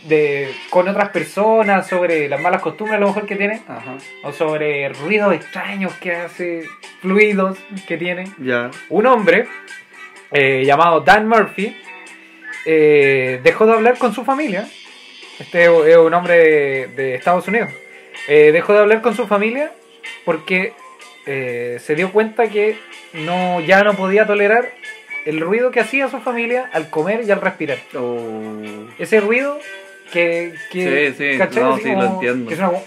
[0.04, 3.96] de con otras personas, sobre las malas costumbres a lo mejor que tiene, Ajá.
[4.22, 6.68] o sobre ruidos extraños que hace,
[7.00, 8.30] fluidos que tiene.
[8.38, 8.70] Ya.
[8.90, 9.48] Un hombre
[10.34, 11.74] eh, llamado Dan Murphy
[12.66, 14.68] eh, dejó de hablar con su familia.
[15.38, 17.70] Este es un hombre de, de Estados Unidos.
[18.28, 19.72] Eh, dejó de hablar con su familia
[20.26, 20.72] porque
[21.24, 22.76] se dio cuenta que
[23.14, 24.70] no, ya no podía tolerar
[25.24, 27.78] el ruido que hacía su familia al comer y al respirar.
[27.96, 28.86] Oh.
[28.98, 29.58] Ese ruido
[30.12, 30.52] que...
[30.70, 31.62] que Sí, sí, ¿cachai?
[31.62, 32.48] no, Así sí, lo entiendo.
[32.50, 32.84] que suena como-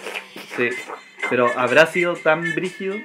[0.56, 0.70] Sí.
[1.32, 2.96] Pero ¿habrá sido tan brígido?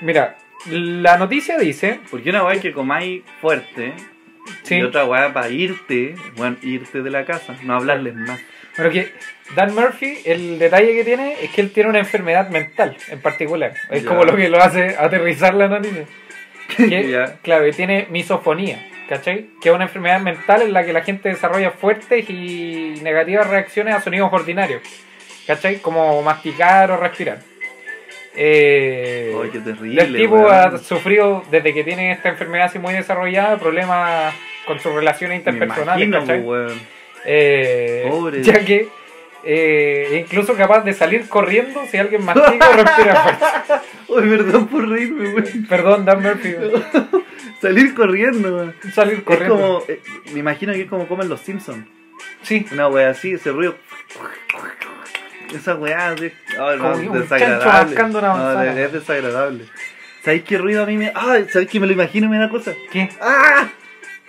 [0.00, 0.36] Mira,
[0.70, 2.00] la noticia dice...
[2.10, 3.94] Porque una weá es que comáis fuerte
[4.64, 8.40] Sí, y otra weá para irte, bueno, irte de la casa, no hablarles más.
[8.76, 9.12] Pero que
[9.54, 13.74] Dan Murphy, el detalle que tiene es que él tiene una enfermedad mental en particular.
[13.90, 14.08] Es Ya.
[14.08, 16.04] como lo que lo hace aterrizar la noticia.
[16.76, 17.36] Que, Ya.
[17.42, 19.48] Claro, y tiene misofonía, ¿cachai?
[19.60, 23.94] Que es una enfermedad mental en la que la gente desarrolla fuertes y negativas reacciones
[23.94, 24.80] a sonidos ordinarios,
[25.46, 25.78] ¿cachai?
[25.80, 27.40] Como masticar o respirar.
[28.34, 30.02] Eh, Ay, qué terrible.
[30.02, 30.50] el tipo weón.
[30.54, 34.34] ha sufrido desde que tiene esta enfermedad así muy desarrollada problemas
[34.66, 36.42] con sus relaciones Me interpersonales, imagino, ¿cachai?
[36.44, 36.80] pues, weón.
[37.24, 38.42] Eh, Pobre.
[38.42, 38.88] Ya que
[39.44, 43.86] eh, incluso capaz de salir corriendo si alguien mastica o respira fuerte.
[44.18, 45.66] Ay, perdón por reírme, weón.
[45.68, 46.54] Perdón, Dan Murphy.
[47.60, 48.74] Salir corriendo, weón.
[48.94, 49.54] Salir Es corriendo.
[49.56, 50.00] como, eh,
[50.32, 51.86] me imagino que es como comen los Simpsons.
[52.42, 53.76] Sí, Una weá así, ese ruido.
[55.54, 57.96] Esa weá, no, Como un desagradable.
[58.04, 59.64] una No, es desagradable.
[60.24, 61.12] ¿Sabéis qué ruido a mí me.?
[61.14, 62.72] Ay, ¿sabéis que me lo imagino y me da cosa?
[62.92, 63.08] ¿qué?
[63.20, 63.68] ¡Ah!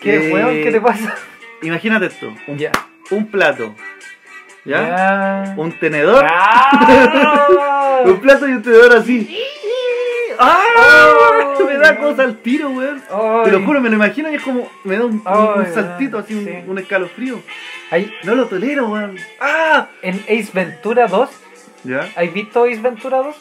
[0.01, 0.63] ¿Qué, Eh, weón?
[0.63, 1.15] ¿Qué te pasa?
[1.61, 2.71] Imagínate esto: un, Ya.
[3.11, 3.75] un plato,
[4.65, 5.53] ¿ya?
[5.55, 8.01] Un tenedor, ¡Ah!
[8.05, 9.37] un plato y un tenedor así.
[10.39, 10.63] ¡Ah!
[11.57, 13.01] Ay, me da cosa al tiro, weón.
[13.45, 14.69] Te lo juro, me lo imagino y es como.
[14.83, 16.51] Me da un, un- un saltito, así, un, sí.
[16.67, 17.41] un escalofrío.
[17.91, 19.17] Hay- No lo tolero, weón.
[19.39, 19.87] ¡Ah!
[20.01, 21.29] en Ace Ventura 2,
[21.83, 22.09] ¿Ya?
[22.15, 23.35] ¿has visto Ace Ventura 2?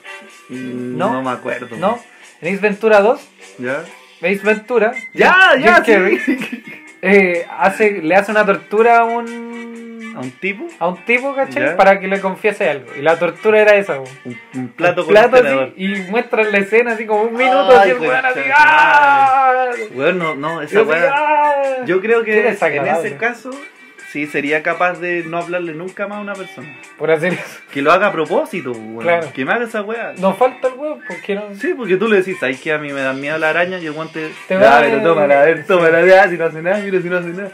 [0.51, 1.13] Mm, ¿No?
[1.13, 1.77] No me acuerdo.
[1.77, 1.99] ¿No?
[2.41, 3.21] En Ace Ventura 2,
[3.59, 3.85] ¿Ya?
[4.21, 5.83] Ace Ventura, ¡Ya, Jim ya!
[5.83, 6.39] Carrey, sí.
[7.03, 10.67] eh, hace, le hace una tortura a un, ¿A un tipo?
[10.79, 11.63] a un tipo, ¿cachai?
[11.65, 11.77] Ya.
[11.77, 12.87] Para que le confiese algo.
[12.99, 14.09] Y la tortura era esa, weón.
[14.25, 17.69] Un, un plato Un con plato así, y muestran la escena así como un minuto,
[17.71, 19.71] Ay, así el weón así, concha ¡ah!
[19.95, 21.11] Weón, no, no, esa así, weá.
[21.15, 21.85] ¡ah!
[21.87, 23.51] Yo creo que en ese caso,
[24.11, 26.69] sí sería capaz de no hablarle nunca más a una persona.
[26.99, 27.61] Por hacer eso.
[27.73, 28.99] Que lo haga a propósito, weón.
[29.01, 29.29] Claro.
[29.35, 30.13] Que me haga esa weá.
[30.19, 31.55] Nos falta el weón, porque no.
[31.59, 33.79] Sí, porque tú le decís, ¿sabes que a mí me dan miedo la araña?
[33.79, 34.31] Y el guante.
[34.49, 37.09] Te ya, va- pero tómala, a ver, tómala, ya, si no hace nada, mira si
[37.09, 37.51] no hace nada.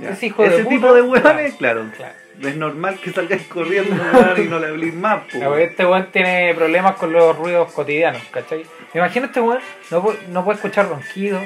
[0.00, 0.10] Ya.
[0.10, 0.70] Es hijo de Ese puta.
[0.76, 1.86] tipo de weones, claro.
[1.96, 2.14] Claro.
[2.42, 3.94] Es normal que salgáis corriendo
[4.38, 8.64] y no le hablís más, pues, Este weón tiene problemas con los ruidos cotidianos, ¿cachai?
[8.94, 11.42] Me imagino este weón no, no puede escuchar ronquidos,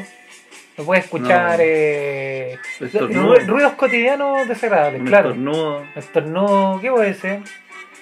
[0.76, 1.64] no puede escuchar No.
[1.64, 2.58] eh,
[3.46, 5.30] ruidos cotidianos desagradables, Un claro.
[5.30, 5.84] estornudo.
[5.96, 7.40] Estornudo, ¿qué puede ser?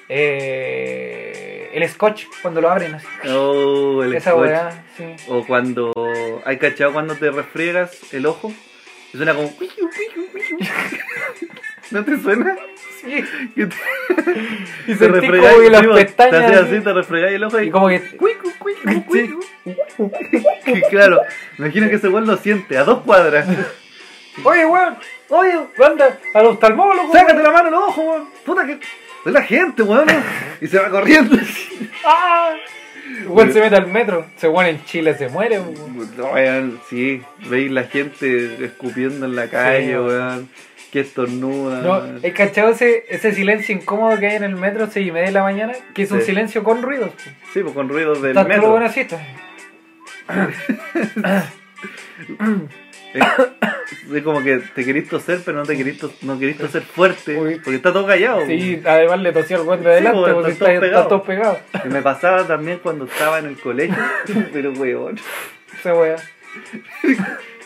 [0.09, 3.07] Eh, el scotch cuando lo abren así.
[3.31, 4.43] Oh, el Esa scotch.
[4.43, 5.17] weá, sí.
[5.29, 5.93] O cuando.
[6.45, 8.53] ¿Hay cachado cuando te refriegas el ojo?
[9.13, 9.51] Y suena como.
[11.91, 12.57] ¿No te suena?
[13.01, 13.25] Sí.
[13.55, 13.63] Te,
[14.87, 16.45] Y te como que las sí, Te pestañas.
[16.45, 17.67] haces así, te refregáis el ojo y.
[17.67, 18.01] y como que.
[18.17, 19.41] Cuicu, cuicu, cuicu.
[20.65, 21.21] Que claro,
[21.59, 23.47] imagino que ese weón lo siente a dos cuadras.
[24.45, 24.97] Oye, weón,
[25.29, 25.53] oye,
[25.85, 27.13] anda al oftalmólogo.
[27.13, 27.43] Sácate weón.
[27.45, 28.29] la mano en los ojos, weón.
[28.45, 28.73] Puta que.
[29.25, 30.07] Es la gente, weón.
[30.61, 31.37] Y se va corriendo.
[32.07, 32.55] ¡Ah!
[33.29, 34.27] Weón se mete al metro.
[34.37, 36.09] Se weón en Chile se muere, weón.
[36.19, 40.49] Weón, sí, veis la gente escupiendo en la calle, weón.
[40.91, 41.81] Que estornuda.
[41.81, 42.03] No.
[42.23, 45.33] ¿hay cachado ese, ese silencio incómodo que hay en el metro 6 y media de
[45.33, 45.73] la mañana?
[45.95, 47.11] Que es un silencio con ruidos.
[47.55, 48.71] Sí, pues con ruidos del Está todo metro.
[48.71, 49.27] bueno así, está.
[53.15, 53.25] Es,
[54.15, 57.39] es como que te querís toser, pero no te querís, tos- no querís toser fuerte.
[57.39, 57.57] Uy.
[57.57, 58.47] Porque está todo callado.
[58.47, 61.59] Sí, además le tosió al weón de adelante, pues, porque está, todo pegado.
[61.85, 63.97] Y me pasaba también cuando estaba en el colegio.
[64.53, 65.19] pero, weón.
[65.79, 66.17] Esa wea.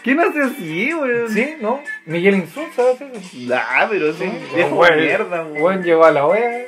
[0.03, 1.31] ¿Quién hace así, weón?
[1.31, 1.83] Sí, ¿no?
[2.07, 3.21] Miguel Insulza hace eso.
[3.49, 5.63] Nah, pero es Sí, un viejo mierda, weón.
[5.63, 6.67] Weón llegó a la OEA,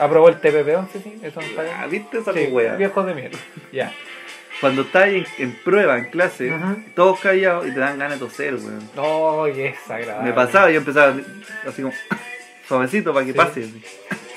[0.00, 1.74] aprobó el TPP-11, sí, eso no está bien.
[1.78, 2.74] Ah, ¿viste esa Sí, wea?
[2.74, 3.38] viejos de mierda.
[3.72, 3.92] Ya.
[4.60, 6.52] Cuando estás en, en prueba, en clase,
[6.94, 8.90] todos callados y te dan ganas de toser, weón.
[8.96, 10.28] No, qué desagradable.
[10.30, 11.14] Me pasaba yo empezaba
[11.66, 11.94] así como
[12.68, 13.38] suavecito para que Sí.
[13.38, 13.60] pase.
[13.64, 13.82] así.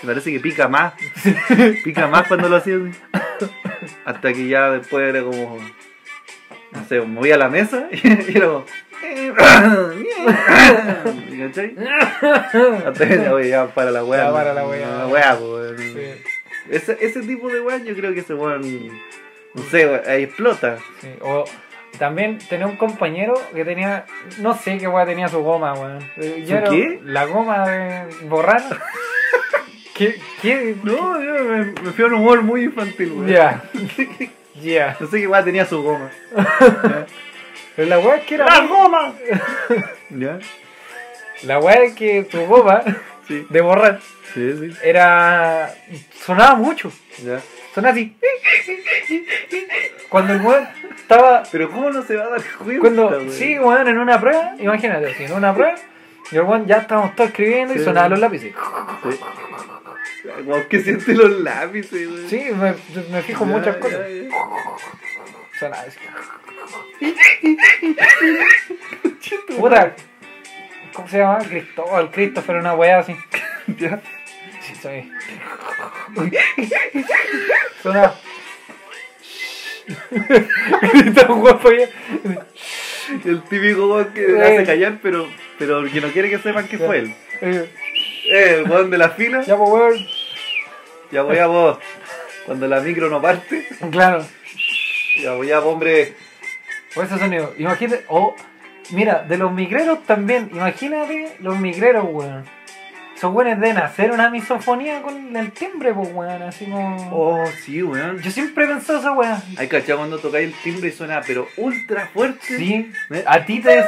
[0.04, 0.94] Me parece que pica más.
[1.84, 2.92] pica más cuando lo hacía así.
[4.06, 5.58] Hasta que ya después era como.
[6.72, 8.66] No sé, me voy a la mesa y era como.
[11.40, 11.76] ¿Cachai?
[12.86, 14.26] Hasta que ya, oye, ya para la weá.
[14.26, 14.88] Ya para la weá.
[14.88, 15.78] La weá, pues, weón.
[15.78, 16.00] Sí.
[16.70, 18.62] Ese, ese tipo de weón, yo creo que ese weón
[19.54, 20.78] No sé, weón, ahí explota.
[21.02, 21.46] Sí, O
[21.98, 24.06] también tenía un compañero que tenía,
[24.40, 26.00] no sé qué weá tenía su goma, weón.
[26.18, 27.00] Eh, yo ¿Su era- qué?
[27.04, 28.64] La goma de borrar.
[29.94, 30.16] ¿Qué?
[30.42, 30.76] ¿Qué?
[30.84, 33.28] No, yo me, me fui a un humor muy infantil, weón.
[33.28, 33.64] Ya.
[34.62, 34.96] Ya.
[35.00, 36.12] No sé qué weón tenía su goma.
[37.76, 38.46] Pero la weá es que era.
[38.46, 39.14] ¡La goma!
[40.10, 40.40] ¿Ya?
[41.44, 42.84] La weá es que tu goma
[43.28, 43.48] Sí.
[43.50, 44.00] de borrar
[44.34, 44.78] Sí, sí.
[44.84, 45.74] era.
[46.26, 46.92] sonaba mucho.
[47.26, 47.40] Ya.
[47.74, 48.16] Sonaba así.
[50.10, 51.44] Cuando el weón estaba.
[51.52, 53.32] Pero ¿cómo no se va a dar cuenta, Cuando.
[53.32, 55.76] Sí, weón, en una prueba, imagínate, así, en una prueba,
[56.32, 58.54] y el weón ya estábamos todos escribiendo y sonaban los lápices.
[59.04, 59.20] Sí.
[60.70, 62.30] Que siente los lápices, weón.
[62.30, 62.74] Sí, me,
[63.12, 64.00] me fijo Ya, muchas ya, cosas.
[64.00, 64.30] ya.
[65.60, 66.00] Sonaba así.
[69.58, 69.96] Puta.
[70.94, 71.40] ¿Cómo se llama?
[71.40, 73.16] Cristóbal, Christopher, una weá así.
[74.82, 75.12] Sí.
[80.94, 81.88] Grita un guapo ya.
[83.26, 84.42] El típico weón que Eh.
[84.42, 85.28] hace callar, pero,
[85.60, 87.16] pero que no quiere que sepan que fue él.
[87.42, 87.70] Eh,
[88.34, 89.42] Eh, el weón de la fila.
[89.42, 89.94] Ya, pues, weón.
[91.12, 91.80] Ya voy a vos.
[92.46, 93.68] Cuando la micro no parte.
[93.92, 94.26] Claro.
[95.22, 96.14] Ya voy a vos, hombre.
[96.94, 97.54] Por ese sonido.
[97.58, 98.06] Imagínate.
[98.08, 98.36] Oh,
[98.92, 100.50] mira, de los migreros también.
[100.54, 102.46] Imagínate los migreros, weón.
[103.22, 106.42] Esos weones deben hacer una misofonía con el timbre, pues, weón.
[106.42, 106.98] Así como.
[107.12, 108.20] Oh, sí, weón.
[108.20, 109.40] Yo siempre he pensado esa weá.
[109.60, 112.58] Hay cachado cuando tocáis el timbre y suena, pero ultra fuerte.
[112.58, 112.92] Sí.
[113.28, 113.84] A ti te.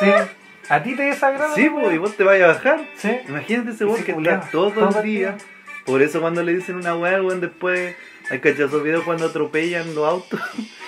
[0.00, 0.12] Sí.
[0.68, 1.54] A ti te desagrada.
[1.54, 2.80] Sí, pues, y vos te vayas a bajar.
[2.98, 3.16] Sí.
[3.26, 5.38] Imagínate ese weón que está todo, todo el día.
[5.86, 7.96] Por eso cuando le dicen una el weón después.
[8.30, 10.40] Hay cachado esos videos cuando atropellan los autos.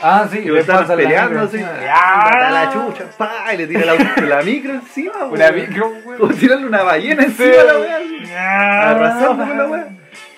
[0.03, 0.39] Ah, sí.
[0.45, 1.57] Y están peleando así.
[1.59, 1.73] encima.
[1.93, 2.51] ¡Ah!
[2.53, 3.05] la chucha!
[3.17, 3.55] ¡Pa!
[3.55, 3.95] Y le tira la,
[4.27, 5.33] la micro encima, weón.
[5.35, 6.19] Una micro, weón.
[6.19, 7.97] Como tirarle una ballena encima a la weá.
[7.97, 8.23] así.
[8.37, 8.91] Ah.
[8.91, 9.89] Arrasando con la weá.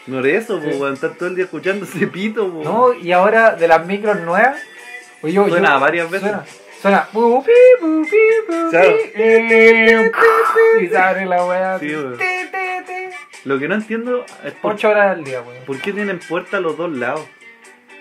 [0.06, 0.94] No es eso, pues, weón.
[0.94, 2.64] Estar todo el día escuchando ese pito, pues.
[2.66, 4.56] No, y ahora de las micros nuevas.
[5.22, 6.30] pues yo, Suena yo- varias veces.
[6.30, 6.44] Suena.
[6.82, 7.08] Suena.
[9.14, 10.10] eh,
[10.82, 11.78] Y se abre la weá.
[11.78, 12.16] Sí, weón.
[13.44, 15.64] Lo que no entiendo es por, Ocho horas al día, weón.
[15.66, 17.26] por qué tienen puertas a los dos lados.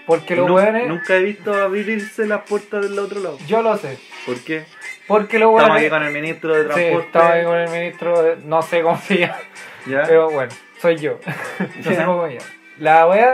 [0.06, 0.88] Porque los weones.
[0.88, 3.38] Nunca he visto abrirse las puertas del otro lado.
[3.48, 3.98] Yo lo sé.
[4.26, 4.66] ¿Por qué?
[5.08, 5.82] Porque los Estamos weones.
[5.84, 7.06] aquí con el ministro de Sí, Transporte.
[7.08, 9.38] estaba ahí con el ministro, de- no sé cómo se llama,
[9.86, 10.04] ¿Ya?
[10.08, 11.20] pero bueno, soy yo.
[11.86, 12.46] no sé cómo se llama.
[12.80, 13.34] La wea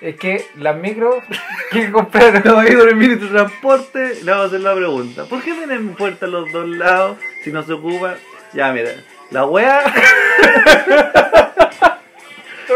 [0.00, 1.16] es que las micros
[1.70, 2.36] que compraron.
[2.36, 4.14] Estamos aquí con el ministro de Transporte.
[4.22, 5.24] Le vamos a hacer la pregunta.
[5.26, 8.16] ¿Por qué tienen puertas a los dos lados si no se ocupan?
[8.54, 8.90] Ya, mira.
[9.30, 9.82] La wea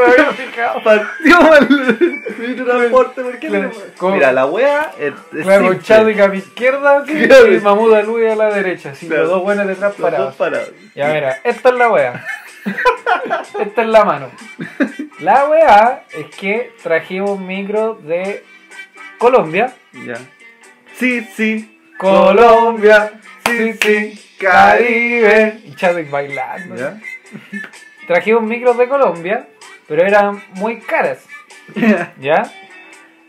[0.06, 0.82] había fijado.
[0.82, 3.22] partió el Transporte.
[3.22, 4.14] ¿Por qué Claro, ¿cómo?
[4.14, 5.74] Mira, la wea es, es Claro.
[5.80, 7.52] Chadwick a mi izquierda sí, Claro.
[7.52, 9.22] y Mahmoud Alui a la derecha, así, Claro.
[9.24, 10.34] los dos buenos detrás Los dos parados.
[10.36, 10.70] parados.
[10.94, 12.24] Ya mira, esta es la wea.
[13.60, 14.30] esta es la mano.
[15.20, 18.44] La wea es que trajimos un micro de
[19.18, 19.72] Colombia.
[20.06, 20.16] Ya.
[20.96, 21.78] Sí, sí.
[21.98, 23.12] Colombia,
[23.46, 24.29] Sí, sí.
[24.40, 25.60] Caribe.
[25.64, 26.76] Y Chadwick bailando.
[26.76, 26.98] ¿Ya?
[28.06, 29.46] Trajimos micros de Colombia,
[29.86, 31.24] pero eran muy caras.
[32.20, 32.50] ¿Ya?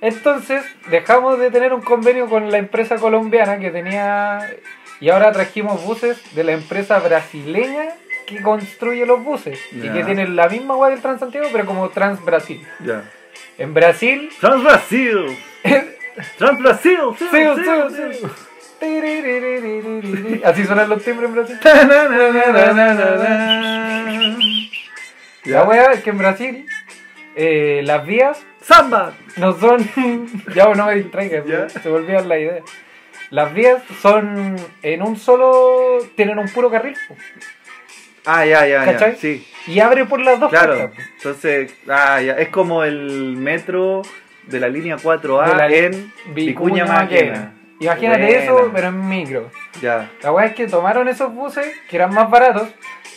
[0.02, 4.50] Entonces dejamos de tener un convenio con la empresa colombiana que tenía
[5.00, 7.90] y ahora trajimos buses de la empresa brasileña
[8.26, 12.24] que construye los buses y que tienen la misma web del Transantiago pero como Trans
[12.24, 12.66] Brasil.
[13.60, 15.38] En Brasil, Trans Brasil.
[16.38, 17.00] Trans Brasil.
[17.20, 17.40] Sí, sí.
[18.14, 18.28] sí.
[20.44, 21.58] Así suenan los timbres en Brasil.
[25.44, 25.64] La Ya.
[25.64, 26.66] wea es que en Brasil
[27.36, 29.14] eh, las vías Samba.
[29.38, 29.88] no son.
[30.56, 31.70] ya no me distraigas, Ya.
[31.70, 32.62] se olvida la idea.
[33.30, 35.98] Las vías son en un solo.
[36.16, 36.96] tienen un puro carril
[38.26, 38.92] Ah, ya, ya, ya.
[38.92, 39.16] ¿Cachai?
[39.16, 39.48] Sí.
[39.66, 40.76] y abre por las dos Claro.
[40.76, 41.06] puertas.
[41.18, 42.34] Entonces, ah, ya.
[42.34, 44.04] Es como el metro
[44.46, 47.54] de la línea 4A De la en Vicuña Maquena.
[47.82, 48.44] Imagínate Buena.
[48.44, 49.50] eso, pero en micro.
[49.82, 50.10] Ya.
[50.22, 52.70] La wea es que tomaron esos buses que eran más baratos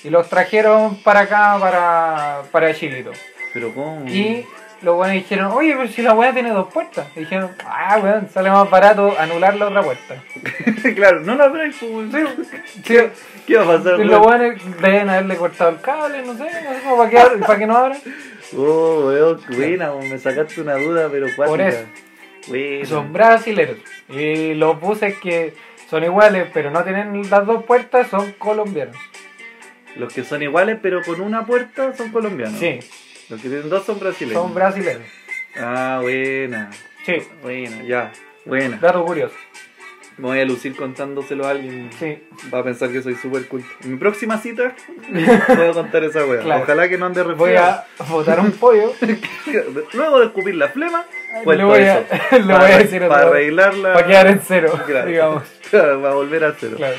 [0.03, 3.13] y los trajeron para acá, para, para Chilito.
[3.53, 4.09] Pero ¿cómo?
[4.09, 4.47] Y
[4.81, 7.07] los buenos dijeron, oye, pero si la weá tiene dos puertas.
[7.17, 10.17] Y dijeron, ah, weón, sale más barato anular la otra puerta.
[10.95, 12.13] claro, no la abráis, pues.
[12.13, 12.47] Sí,
[12.85, 12.97] sí.
[13.47, 16.73] ¿Qué va a pasar, Y los buenos deben haberle cortado el cable, no sé, no
[16.75, 17.99] sé cómo, para que, para que no abran.
[18.57, 21.49] Oh, weón, qué buena, me sacaste una duda, pero cuática.
[21.49, 21.85] Por eso.
[22.49, 22.85] Buena.
[22.87, 23.77] Son brasileros.
[24.09, 25.55] Y los buses que
[25.89, 28.97] son iguales, pero no tienen las dos puertas, son colombianos.
[29.97, 32.59] Los que son iguales, pero con una puerta, son colombianos.
[32.59, 32.81] Sí,
[33.29, 34.43] Los que tienen dos son brasileños.
[34.43, 35.03] son brasileros.
[35.57, 36.71] Ah, buena.
[37.07, 38.13] Sí, Buena, ya.
[38.45, 38.79] Buena.
[38.79, 39.35] dato curioso.
[40.17, 41.91] Me voy a lucir contándoselo a alguien.
[41.99, 42.19] Sí,
[42.53, 43.69] Va a pensar que soy súper culto.
[43.83, 44.75] En mi próxima cita
[45.11, 46.41] voy a contar esa wea.
[46.41, 46.63] Claro.
[46.63, 47.83] Ojalá que no ande voy resfriado.
[47.99, 48.93] a botar un pollo.
[49.93, 51.05] Luego de escupir la flema,
[51.57, 52.07] le voy a, eso.
[52.33, 53.35] le voy Para- a decir otra Para vez.
[53.35, 53.93] arreglarla.
[53.95, 55.07] Para quedar en cero, Claro.
[55.07, 55.43] digamos.
[55.71, 56.75] Claro, para volver a cero.
[56.77, 56.97] Claro.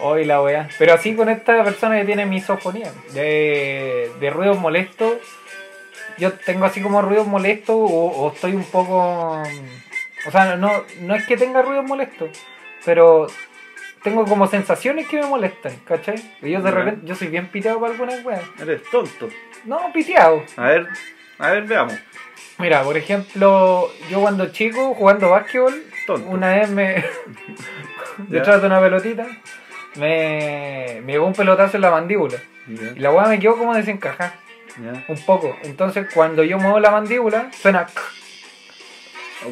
[0.00, 0.68] Hoy la weá.
[0.78, 5.14] Pero así con esta persona que tiene misofonía, de, de ruidos molestos,
[6.18, 9.42] yo tengo así como ruidos molestos o, o estoy un poco...
[10.26, 12.30] O sea, no, no es que tenga ruidos molestos,
[12.84, 13.26] pero
[14.02, 16.16] tengo como sensaciones que me molestan, ¿cachai?
[16.42, 18.42] Y yo de repente, yo soy bien piteado para algunas weas.
[18.60, 19.28] Eres tonto.
[19.64, 20.42] No, piteado.
[20.56, 20.88] A ver,
[21.38, 21.94] a ver, veamos.
[22.58, 26.28] Mira, por ejemplo, yo cuando chico, jugando básquetbol, Tonto.
[26.28, 27.04] una vez me.
[28.28, 29.26] Detrás de una pelotita,
[29.96, 32.38] me, me llegó un pelotazo en la mandíbula.
[32.68, 34.34] Y la weá me quedó como desencajada,
[35.08, 35.54] un poco.
[35.64, 37.86] Entonces, cuando yo muevo la mandíbula, suena.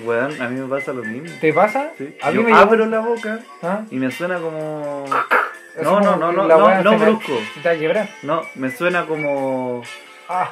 [0.05, 1.29] Weón, a mí me pasa lo mismo.
[1.41, 1.91] ¿Te pasa?
[1.99, 2.17] Sí.
[2.23, 3.83] A mí Yo me abro la boca ¿Ah?
[3.91, 5.05] y me suena como.
[5.13, 7.33] Así No, no, no, no, no, no brusco.
[7.63, 8.09] te va a quebrar.
[8.23, 9.83] No, me suena como.
[10.31, 10.51] Ah,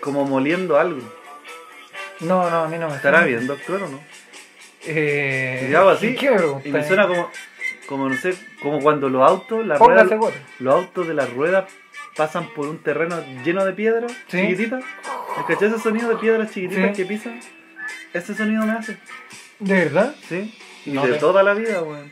[0.00, 1.00] como moliendo algo.
[2.20, 4.00] No, no, a mí no me ¿Estará bien, doctor o no?
[4.86, 6.14] Eh, Y hago así.
[6.14, 6.38] ¿Qué me?
[6.64, 7.30] Y me suena como.
[7.86, 10.06] Como no sé, como cuando los autos, las ruedas,
[10.58, 11.64] los autos de las ruedas
[12.14, 14.42] pasan por un terreno lleno de piedras Sí.
[14.42, 14.84] chiquititas.
[15.38, 17.02] ¿Escuchás ese sonido de piedras chiquititas Sí.
[17.02, 17.40] que pisan?
[18.12, 18.98] Ese sonido me hace,
[19.58, 20.14] ¿De verdad?
[20.28, 20.54] ¿sí?
[20.84, 22.10] Y No de te- toda la vida, weón.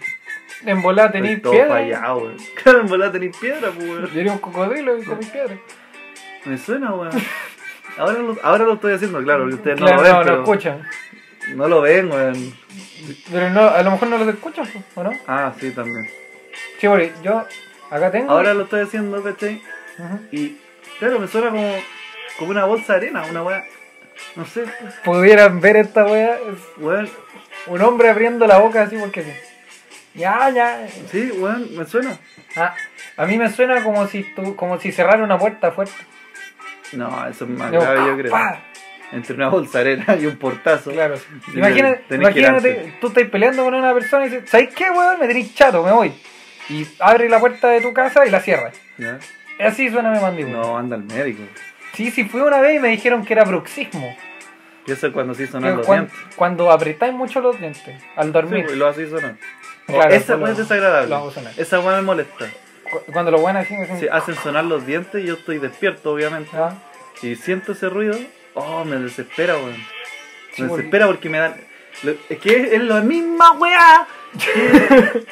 [0.65, 1.69] En volada Estoy tenéis todo piedra.
[1.75, 2.37] fallado, weón.
[2.63, 4.11] Claro, en verdad tenéis piedra, pues, weón.
[4.15, 5.59] Yo era un cocodrilo y comí piedra.
[6.47, 7.11] Me suena, weón.
[7.97, 10.37] Ahora lo, ahora lo estoy haciendo, claro, porque ustedes no Claro, lo ven, no, pero
[10.37, 10.83] no escuchan.
[11.55, 12.55] no lo ven, weón.
[13.31, 15.11] Pero no, a lo mejor no los escuchan, pues, ¿o no?
[15.27, 16.05] Ah, sí, también.
[16.79, 17.45] Sí, porque yo
[17.91, 18.31] acá tengo.
[18.33, 19.63] Ahora lo estoy haciendo, ¿cachai?
[20.31, 20.57] Y,
[20.99, 21.73] claro, me suena como,
[22.39, 23.65] como una bolsa de arena, una weá.
[24.35, 24.65] No sé,
[25.05, 26.39] Pudieran ver esta es
[26.79, 27.09] weón.
[27.67, 29.33] un hombre abriendo la boca así porque sí.
[30.15, 30.87] Ya, ya.
[31.11, 32.19] Sí, weón, me suena.
[32.57, 32.75] Ah,
[33.19, 35.95] a mí me suena como si tú, como si cerrara una puerta fuerte.
[36.93, 38.31] No, eso es más grave, yo creo.
[38.33, 38.61] ¡pa!
[39.13, 40.91] Entre una bolsa de arena y un portazo.
[40.91, 41.15] Claro.
[41.55, 45.21] Imagínate, imagínate tú estás peleando con una persona y dices, ¿sabes qué, weón?
[45.21, 46.13] Me tenéis chato, me voy.
[46.69, 48.75] Y abre la puerta de tu casa y la cierras.
[48.99, 49.19] ¿Ya?
[49.61, 50.59] Así suena mi mandíbula.
[50.59, 51.43] No, anda al médico.
[51.95, 54.17] Sí, sí, fui una vez y me dijeron que era bruxismo.
[54.87, 56.35] Y eso es cuando sí sonan los cuan- dientes.
[56.37, 58.65] cuando apretáis mucho los dientes al Sí, dormir.
[58.67, 59.37] pues, lo así sonar.
[59.87, 61.17] Claro, esa pues es desagradable.
[61.57, 62.47] Esa weá me molesta.
[62.91, 66.13] Cu- Cuando lo bueno así, así Si hacen sonar los dientes y yo estoy despierto,
[66.13, 66.51] obviamente.
[66.57, 66.75] ¿ah?
[67.23, 68.19] Y siento ese ruido,
[68.55, 69.77] oh, me desespera, weón.
[70.53, 71.55] Sí, Me desespera porque me dan.
[72.29, 74.07] es que es, la misma weá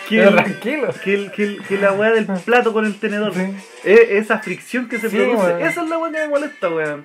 [0.08, 0.88] que, tranquilo.
[1.04, 3.34] que, la weá del plato con el tenedor.
[3.34, 3.54] Sí.
[3.84, 5.62] Es- esa fricción que se Sí, produce.
[5.62, 7.04] Esa es la weá que me molesta, weón.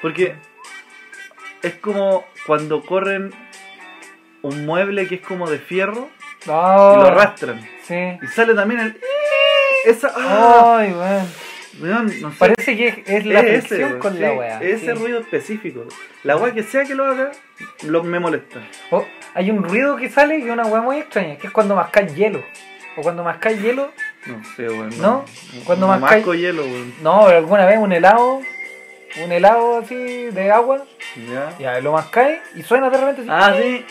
[0.00, 0.34] Porque
[1.62, 3.32] es como cuando corren
[4.42, 6.08] un mueble que es como de fierro
[6.46, 6.92] No.
[6.94, 7.60] y lo arrastran.
[7.86, 8.18] Sí.
[8.22, 9.00] Y sale también el.
[9.84, 10.12] Esa.
[10.16, 10.76] ¡ah!
[10.78, 11.28] Ay, weón.
[11.80, 12.36] Weón, no sé.
[12.38, 14.60] Parece que es, la Es fricción weón, con sí, la weá.
[14.62, 14.92] Ese sí.
[14.92, 15.84] ruido específico.
[16.22, 17.32] La weá que sea que lo haga,
[17.84, 18.60] lo, me molesta.
[18.90, 19.04] Oh,
[19.34, 22.42] hay un ruido que sale y una weá muy extraña, que es cuando mascas hielo.
[22.96, 23.90] O cuando mascas hielo.
[24.26, 24.90] No sé, weón.
[25.00, 25.24] ¿No?
[25.64, 26.92] Cuando no mascáis- masco hielo, weón.
[27.02, 28.40] No, pero alguna vez un helado.
[29.24, 29.94] Un helado así
[30.30, 30.84] de agua.
[31.30, 31.54] Ya.
[31.58, 33.30] Ya, lo mascáis y suena de repente así.
[33.30, 33.84] Ah, sí.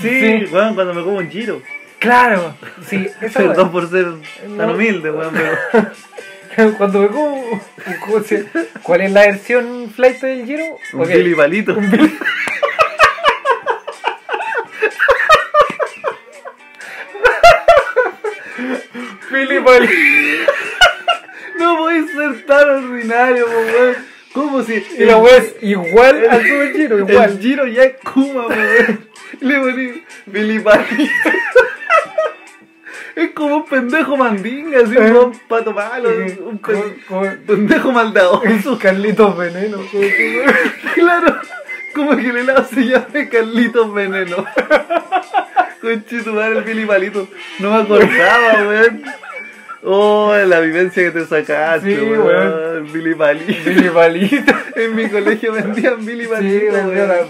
[0.00, 0.54] Sí, Sí.
[0.54, 1.60] weón, cuando me como un giro.
[2.02, 2.54] Claro.
[2.88, 4.06] Sí, esa Perdón por ser
[4.58, 6.72] tan humilde, weón, pero.
[6.76, 7.60] Cuando me como.
[8.04, 8.46] ¿cómo se-
[8.82, 10.64] ¿Cuál es la versión flight del giro?
[10.92, 11.08] Un Ok.
[11.08, 11.74] Billy palito.
[19.30, 20.52] Billy Palito.
[21.58, 23.96] No podéis ser tan ordinario, weón.
[24.32, 24.84] ¿Cómo si.
[24.98, 27.38] Y la weá es igual al super giro, El igual.
[27.38, 29.08] giro ya es Kuma, weón.
[29.40, 31.12] Le poní Billy palito.
[33.14, 37.92] Es como un pendejo mandinga, así, un weón pato malo, un Como- pen- como- pendejo
[37.92, 38.78] maldadoso.
[38.82, 39.76] Carlitos Veneno.
[39.92, 40.04] como
[40.94, 41.36] Claro,
[41.94, 44.46] como que el helado se llama Carlitos Veneno.
[45.82, 47.28] Conchito, madre, el Billy Palito.
[47.58, 49.02] No me acordaba, weón.
[49.84, 52.92] Oh, la vivencia que te sacaste, Sí, weón.
[52.92, 53.68] Billy Palito.
[53.70, 54.52] Billy Palito.
[54.76, 57.26] En mi colegio vendían Billy Sí, Palito, yo weón.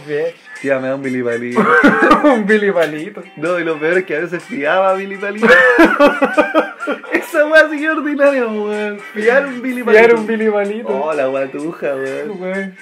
[0.78, 1.60] Me da un Billy Palito.
[2.24, 3.22] Un Billy Palito.
[3.36, 5.26] No, y lo peor es que a veces fiaba Palito.
[7.12, 9.00] Esa weá sigue ordinaria, weón.
[9.14, 10.02] Fiar un Billy Palito.
[10.02, 10.88] Pillar un Billy Palito.
[10.88, 12.74] Oh, la guatuja, weón.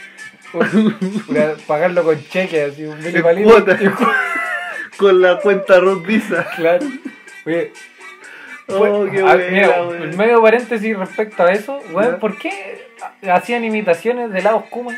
[1.67, 4.07] Pagarlo con cheque, así, un cu-
[4.97, 6.47] Con la cuenta Ruth Visa.
[6.57, 6.87] Claro.
[7.47, 7.73] Oye,
[8.73, 9.83] Oh, qué buena, mira,
[10.17, 12.21] medio paréntesis respecto a eso, weón.
[12.21, 12.87] ¿por qué
[13.29, 14.93] hacían imitaciones de helados Kuma?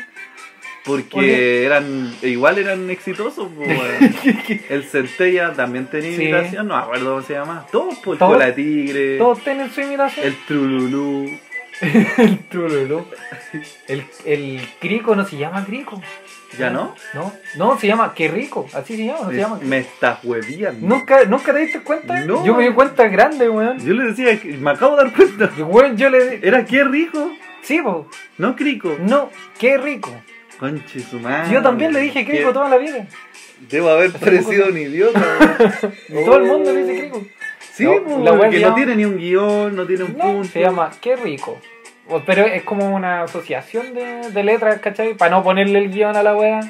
[0.85, 3.79] Porque eran, igual eran exitosos, po, weón.
[4.69, 6.23] El Centella también tenía Sí.
[6.23, 7.65] imitación, no me acuerdo cómo se llama.
[7.71, 10.25] Todos, por Todos- Cola Tigre, Todos tienen su imitación.
[10.27, 11.29] el Trululú.
[12.17, 13.05] el trululú.
[13.87, 16.01] El, el crico no se llama crico.
[16.57, 16.93] ¿Ya no?
[17.15, 18.67] No, no, se llama qué rico.
[18.73, 19.59] Así se llama, no se llama.
[19.63, 20.87] Me estás hueviando.
[20.87, 22.21] ¿Nunca, ¿Nunca te diste cuenta?
[22.25, 22.45] No.
[22.45, 23.79] Yo me di cuenta grande, weón.
[23.79, 25.51] Yo le decía, me acabo de dar cuenta.
[25.63, 26.39] Weón, yo le.
[26.47, 27.31] Era qué rico,
[27.63, 28.07] Sí, po.
[28.37, 28.95] no crico.
[28.99, 30.13] No, qué rico.
[30.63, 31.51] Conche su madre.
[31.53, 33.05] Yo también le dije crico Que- toda la vida.
[33.69, 35.19] Debo haber parecido un idiota.
[36.07, 37.25] Y todo el mundo le dice crico.
[37.73, 40.03] Sí, No, pues, la wea que se no llama- tiene ni un guion, no tiene
[40.05, 40.47] un No, punto.
[40.47, 41.59] se llama qué rico.
[42.25, 45.15] Pero es como una asociación de, de letras, ¿cachai?
[45.15, 46.61] Para no ponerle el guion a la wea.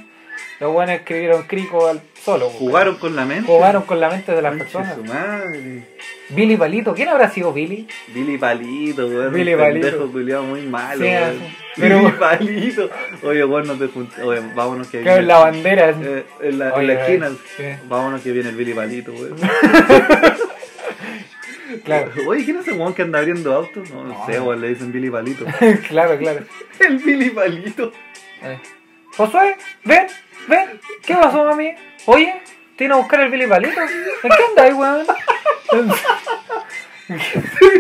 [0.59, 2.47] Los weones escribieron crico al solo.
[2.49, 3.45] po, Jugaron con la mente.
[3.51, 4.95] Jugaron con la mente de las personas.
[4.95, 5.84] su madre.
[6.29, 7.88] Billy Palito, ¿quién habrá sido Billy?
[8.13, 9.34] Billy Palito, weón.
[9.34, 9.88] Billy un Palito.
[9.88, 11.39] pendejo culiao muy malo, Sí, weón.
[11.75, 12.89] Pero- Billy Palito.
[13.23, 14.19] Oye, weón, no te juntes.
[14.23, 15.89] Oye, vámonos que Claro, en la bandera.
[15.89, 17.29] Eh, en, la, en la esquina.
[17.57, 17.63] sí.
[17.89, 19.36] Vámonos que viene el Billy Palito, weón.
[21.86, 23.89] Claro, Oye, ¿quién es ese weón que anda abriendo autos?
[23.89, 24.25] No, no No.
[24.27, 25.43] sé, weón, le dicen Billy Palito.
[25.89, 26.41] claro, claro.
[26.79, 27.91] el Billy Palito.
[28.43, 28.59] Eh.
[29.17, 30.07] Josué, ven,
[30.47, 30.79] ven.
[31.05, 31.73] ¿Qué pasó, mami?
[32.05, 32.41] Oye,
[32.75, 33.79] ¿tienes a buscar el Billy Palito?
[33.81, 33.87] ¿En
[34.29, 35.05] qué andáis, weón?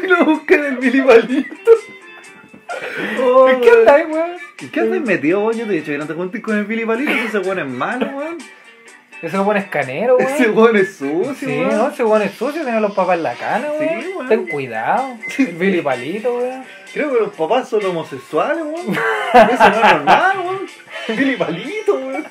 [0.01, 1.71] Vino a buscar el Billy Palito.
[3.21, 3.79] Oh, ¿En qué weón.
[3.79, 4.31] andáis, weón?
[4.59, 5.57] ¿Y ¿Qué andas metido, weón?
[5.57, 7.67] Yo te he dicho que no te juntes con el Billy Palito, ese weón es
[7.67, 8.37] malo, weón.
[9.21, 10.31] Ese weón es canero, weón.
[10.31, 11.77] Ese weón es sucio, Sí, weón.
[11.77, 14.03] no, ese weón es sucio, tiene a los papás en la cana, Sí, weón.
[14.15, 14.27] weón.
[14.29, 15.17] Ten cuidado.
[15.37, 16.63] El Billy Palito, weón.
[16.93, 18.93] Creo que los papás son homosexuales, weón.
[19.51, 20.67] Eso no es normal, weón.
[21.07, 22.25] Billy Palito, weón.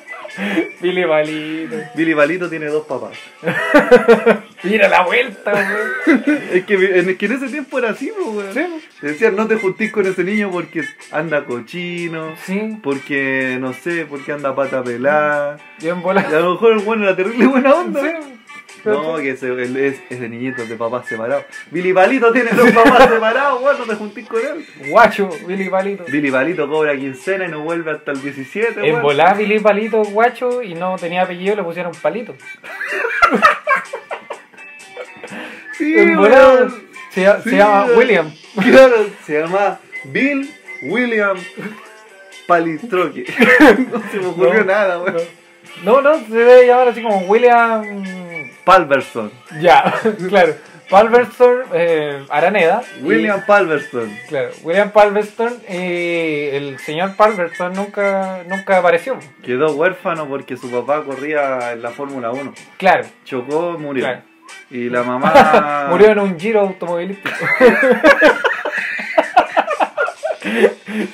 [0.81, 1.75] Billy Palito.
[1.95, 3.17] Billy Palito tiene dos papás.
[4.63, 6.23] Mira la vuelta, weón.
[6.53, 8.53] Es que, es que en ese tiempo era así, pues, weón.
[8.53, 12.77] Sí, Decían, no te juntís con ese niño porque anda cochino, sí.
[12.81, 15.57] porque, no sé, porque anda pata pelada.
[15.79, 16.37] Bien Y volado.
[16.37, 18.01] a lo mejor el bueno era terrible buena onda.
[18.01, 18.39] Sí.
[18.85, 21.45] No, que es, es de niñitos de papás separados.
[21.71, 24.65] Billy Palito tiene dos papás separados, weón, no te juntís con él.
[24.89, 26.03] Guacho, Billy Palito.
[26.05, 29.01] Billy Palito cobra quincena y no vuelve hasta el 17, En weón.
[29.03, 32.35] volá Billy Palito, guacho, y no tenía apellido, le pusieron palito.
[35.77, 36.67] Sí, En volá
[37.11, 37.21] se,
[37.51, 37.95] llama- se.
[37.95, 38.31] William.
[38.61, 40.47] Claro, se llama Bill
[40.83, 41.37] William
[42.45, 43.25] Palistroque.
[43.91, 45.15] no se me ocurrió No, nada, weón.
[45.15, 45.19] No,
[45.83, 48.03] no, se debe llamar así como William.
[48.63, 49.31] Palverson.
[49.59, 49.93] Ya,
[50.29, 50.53] claro.
[50.89, 52.83] Palmerston eh, Araneda.
[52.99, 54.15] y- William Palverson.
[54.27, 59.17] claro, William Palmerston y el señor Palmerston nunca, nunca apareció.
[59.43, 62.53] Quedó huérfano porque su papá corría en la Fórmula 1.
[62.77, 64.03] Claro, Chocó, murió.
[64.03, 64.21] Claro.
[64.69, 65.87] Y la mamá.
[65.89, 67.29] murió en un giro automovilístico.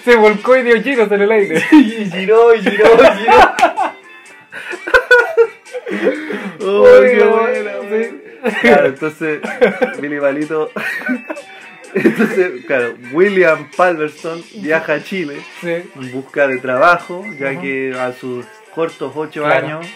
[0.04, 1.64] Se volcó y dio giros en el aire.
[1.72, 3.54] Y giró, y giró, y giró.
[6.62, 8.52] Oh, qué buena.
[8.62, 9.42] Claro, entonces,
[10.00, 10.72] Billy Palito.
[11.94, 15.70] Entonces, claro, William Palmerston viaja a Chile Sí.
[15.96, 19.66] en busca de trabajo, ya que a sus cortos 8 Claro.
[19.66, 19.88] años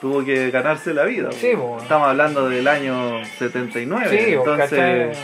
[0.00, 1.30] tuvo que ganarse la vida.
[1.30, 1.52] Sí.
[1.80, 5.16] Estamos hablando del año 79, Sí, entonces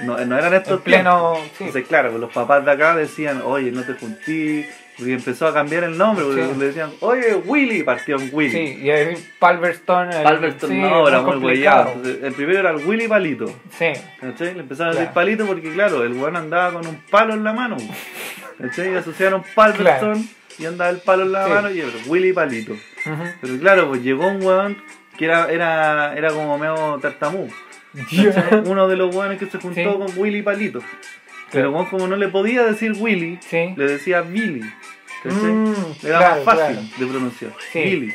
[0.00, 1.36] no, no eran estos En pleno.
[1.56, 1.64] Sí.
[1.64, 4.66] entonces, claro, los papás de acá decían, oye, no te juntí.
[4.98, 6.50] Y empezó a cambiar el nombre, porque Sí.
[6.58, 8.50] le decían, oye, Willy, partió en Willy.
[8.50, 10.12] Sí, y ahí Palmerston.
[10.12, 11.62] el- Palmerston sí, no, era muy.
[11.64, 13.46] Entonces, el primero era el Willy Palito.
[13.78, 14.54] Sí, ¿Cachai?
[14.54, 15.14] Le empezaron a decir Claro.
[15.14, 17.76] palito porque, claro, el weón andaba con un palo en la mano.
[18.60, 18.92] ¿Cachai?
[18.92, 20.28] Y asociaron Palmerston
[20.58, 21.50] y andaba el palo en la Sí.
[21.52, 22.74] mano y era Willy Palito.
[23.40, 24.76] Pero claro, pues llegó un weón
[25.16, 27.48] que era, era, era como medio tartamú.
[27.94, 28.62] ¿cachai?
[28.66, 30.80] Uno de los weones que se juntó con Willy Palito.
[31.50, 33.72] Pero weón, como no le podía decir Willy, Sí.
[33.76, 34.60] le decía Billy.
[35.24, 35.72] Mm,
[36.06, 36.88] era claro, más fácil claro.
[36.98, 37.50] de pronunciar.
[37.72, 37.80] Sí.
[37.82, 38.14] Billy.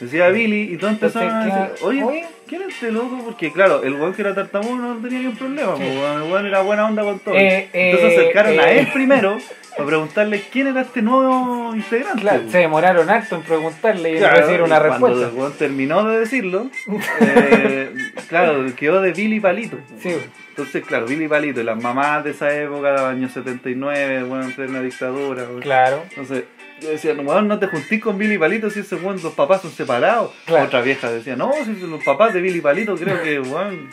[0.00, 2.26] Decía Billy y todos empezaron a decir, ¿qué- oye, oye?
[2.46, 3.20] ¿quién es este loco?
[3.24, 5.82] Porque claro, el weón que era tartamudo no tenía ningún problema, Sí.
[5.82, 7.34] pues, el weón era buena onda con todo.
[7.34, 8.78] Eh, Entonces eh, se acercaron a eh.
[8.80, 9.38] él primero
[9.76, 12.20] para preguntarle quién era este nuevo integrante.
[12.20, 12.52] Claro, pues.
[12.52, 15.28] se demoraron harto en preguntarle y Claro, recibir y una Cuando respuesta.
[15.28, 16.70] el weón terminó de decirlo,
[18.28, 19.78] claro, quedó de Billy Palito.
[20.02, 20.14] Sí,
[20.58, 24.52] Entonces, claro, Billy Palito y las mamás de esa época, de años 79, bueno, en
[24.56, 25.46] plena dictadura.
[25.60, 26.02] claro.
[26.10, 26.46] Entonces,
[26.80, 30.32] yo decía, no, no te juntís con Billy Palito si ese los papás son separados.
[30.46, 30.64] Claro.
[30.64, 33.40] Otra vieja decía, no, si los papás de Billy Palito creo que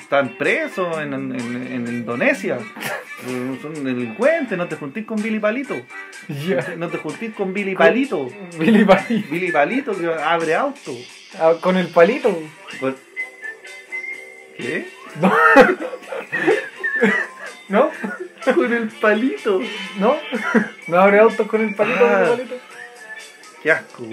[0.01, 2.57] están presos en, en- en- en Indonesia.
[3.61, 5.75] Son delincuentes, no te juntís con Billy Palito.
[6.77, 8.29] No te juntís con Billy Palito.
[8.59, 9.27] Billy Palito.
[9.31, 10.91] Billy Palito que abre auto.
[11.39, 12.37] Ah, Con el palito.
[14.57, 14.87] ¿Qué?
[15.21, 15.33] No.
[17.69, 17.91] ¿No?
[18.53, 19.61] Con el palito.
[19.97, 20.15] ¿No?
[20.87, 22.05] ¿No abre autos con el palito?
[22.05, 22.25] Ah.
[22.29, 22.55] con el palito?
[23.63, 24.03] Qué asco.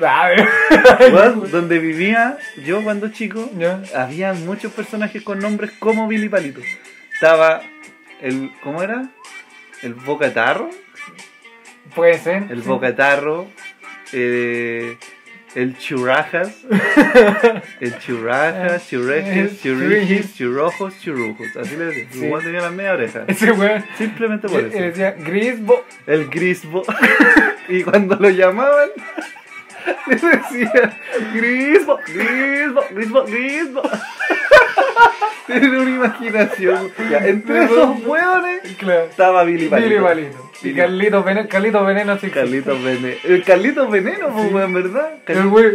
[0.00, 3.50] Weón, Donde vivía yo cuando chico,
[3.94, 6.60] había muchos personajes con nombres como Billy Palito.
[7.12, 7.62] Estaba
[8.20, 8.50] el.
[8.62, 9.08] ¿Cómo era?
[9.84, 10.70] el bocatarro,
[11.94, 12.44] Puede ser.
[12.50, 13.46] el bocatarro,
[14.12, 14.96] eh,
[15.54, 16.64] el churrajas,
[17.80, 21.56] el churrajas, churrejes, churrijis, churrojos, churrujos.
[21.56, 22.06] Así le decía.
[22.10, 22.24] Sí.
[22.26, 23.24] Igual tenía las media orejas.
[23.28, 23.84] Ese weón.
[23.96, 24.78] Simplemente por eh, eso.
[24.78, 25.84] Decía Grisbo.
[26.06, 26.82] El grisbo.
[27.68, 28.90] y cuando lo llamaban,
[30.06, 30.94] le decían
[31.34, 33.82] grisbo, grisbo, grisbo, grisbo.
[35.46, 36.90] Tienen una imaginación.
[37.10, 39.04] Ya, entre esos hueones Claro.
[39.04, 39.88] estaba Billy Palito.
[39.90, 40.50] Billy Palito.
[40.62, 41.48] Y Billy- Carlito Veneno.
[41.48, 42.30] Carlito Veneno sí.
[42.30, 43.16] Carlitos Veneno.
[43.24, 44.72] El Carlitos Veneno, pues, Sí.
[44.72, 45.10] ¿verdad?
[45.26, 45.72] El güey.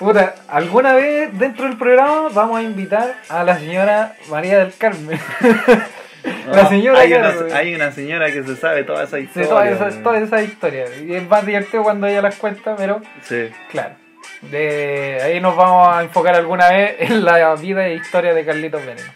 [0.00, 5.18] Puta, alguna vez dentro del programa vamos a invitar a la señora María del Carmen.
[6.52, 9.48] la señora hay una, hay una señora que se sabe toda esa Sí, historia.
[9.48, 10.02] todas esas weón.
[10.02, 10.90] todas esas historias.
[11.04, 13.48] Y es más divertido cuando ella las cuenta, pero Sí.
[13.70, 13.94] claro.
[14.42, 18.84] De ahí nos vamos a enfocar alguna vez en la vida e historia de Carlitos
[18.84, 19.12] Veneno.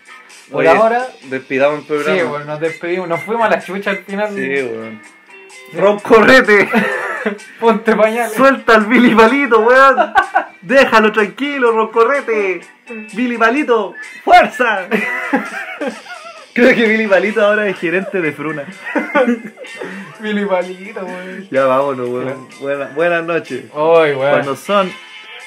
[0.50, 2.30] Por Oye, ahora, Despidamos el sí, programa.
[2.30, 3.09] bueno, nos despedimos.
[3.09, 4.32] Nos fuimos a la chucha al final.
[4.32, 5.02] Sí, weón.
[5.74, 6.68] Ron Correte.
[7.61, 8.32] Ponte pañales.
[8.34, 10.14] Suelta al Billy Palito, weón.
[10.62, 12.61] Déjalo tranquilo, Roncorrete.
[13.14, 13.94] Billy Palito,
[14.24, 14.86] fuerza.
[16.57, 18.64] Creo que Billy Palito ahora es gerente de Fruna.
[20.20, 21.48] Billy Palito, güey.
[21.50, 22.48] Ya vámonos, weón.
[22.61, 23.64] Buena- buenas noches.
[23.74, 24.30] Ay, güey.
[24.30, 24.90] Cuando son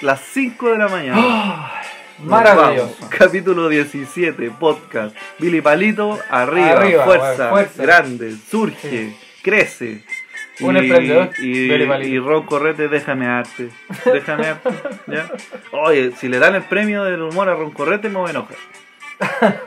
[0.01, 1.71] las 5 de la mañana.
[2.19, 2.95] Maravilloso.
[2.99, 3.09] vamos.
[3.17, 5.15] Capítulo 17, podcast.
[5.39, 7.81] Billy Palito, arriba, Arriba, fuerza, weón, fuerza.
[7.83, 10.03] grande, surge, crece.
[10.61, 12.09] Un emprendedor, Y, Billy Palito.
[12.15, 13.69] y Ron Correte, déjame arte.
[14.05, 14.69] Déjame arte.
[15.07, 15.31] ¿ya?
[15.71, 18.57] Oye, si le dan el premio del humor a Ron Correte, me voy a enojar.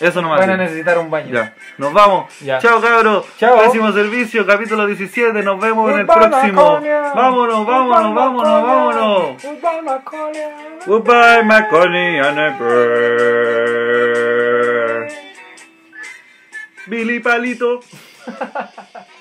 [0.00, 1.32] Eso no Van a necesitar un baño.
[1.32, 2.32] Ya, nos vamos.
[2.40, 2.58] Ya.
[2.58, 3.24] Chao, cabros.
[3.38, 3.58] Chao.
[3.62, 5.42] Pésimo servicio, capítulo 17.
[5.42, 6.80] Nos vemos en el próximo.
[7.14, 9.42] Vámonos, vámonos, vámonos, vámonos.
[9.42, 10.50] Goodbye, Maconia.
[10.86, 13.86] Goodbye, Macaulay and a bird.
[16.86, 17.80] Billy Palito.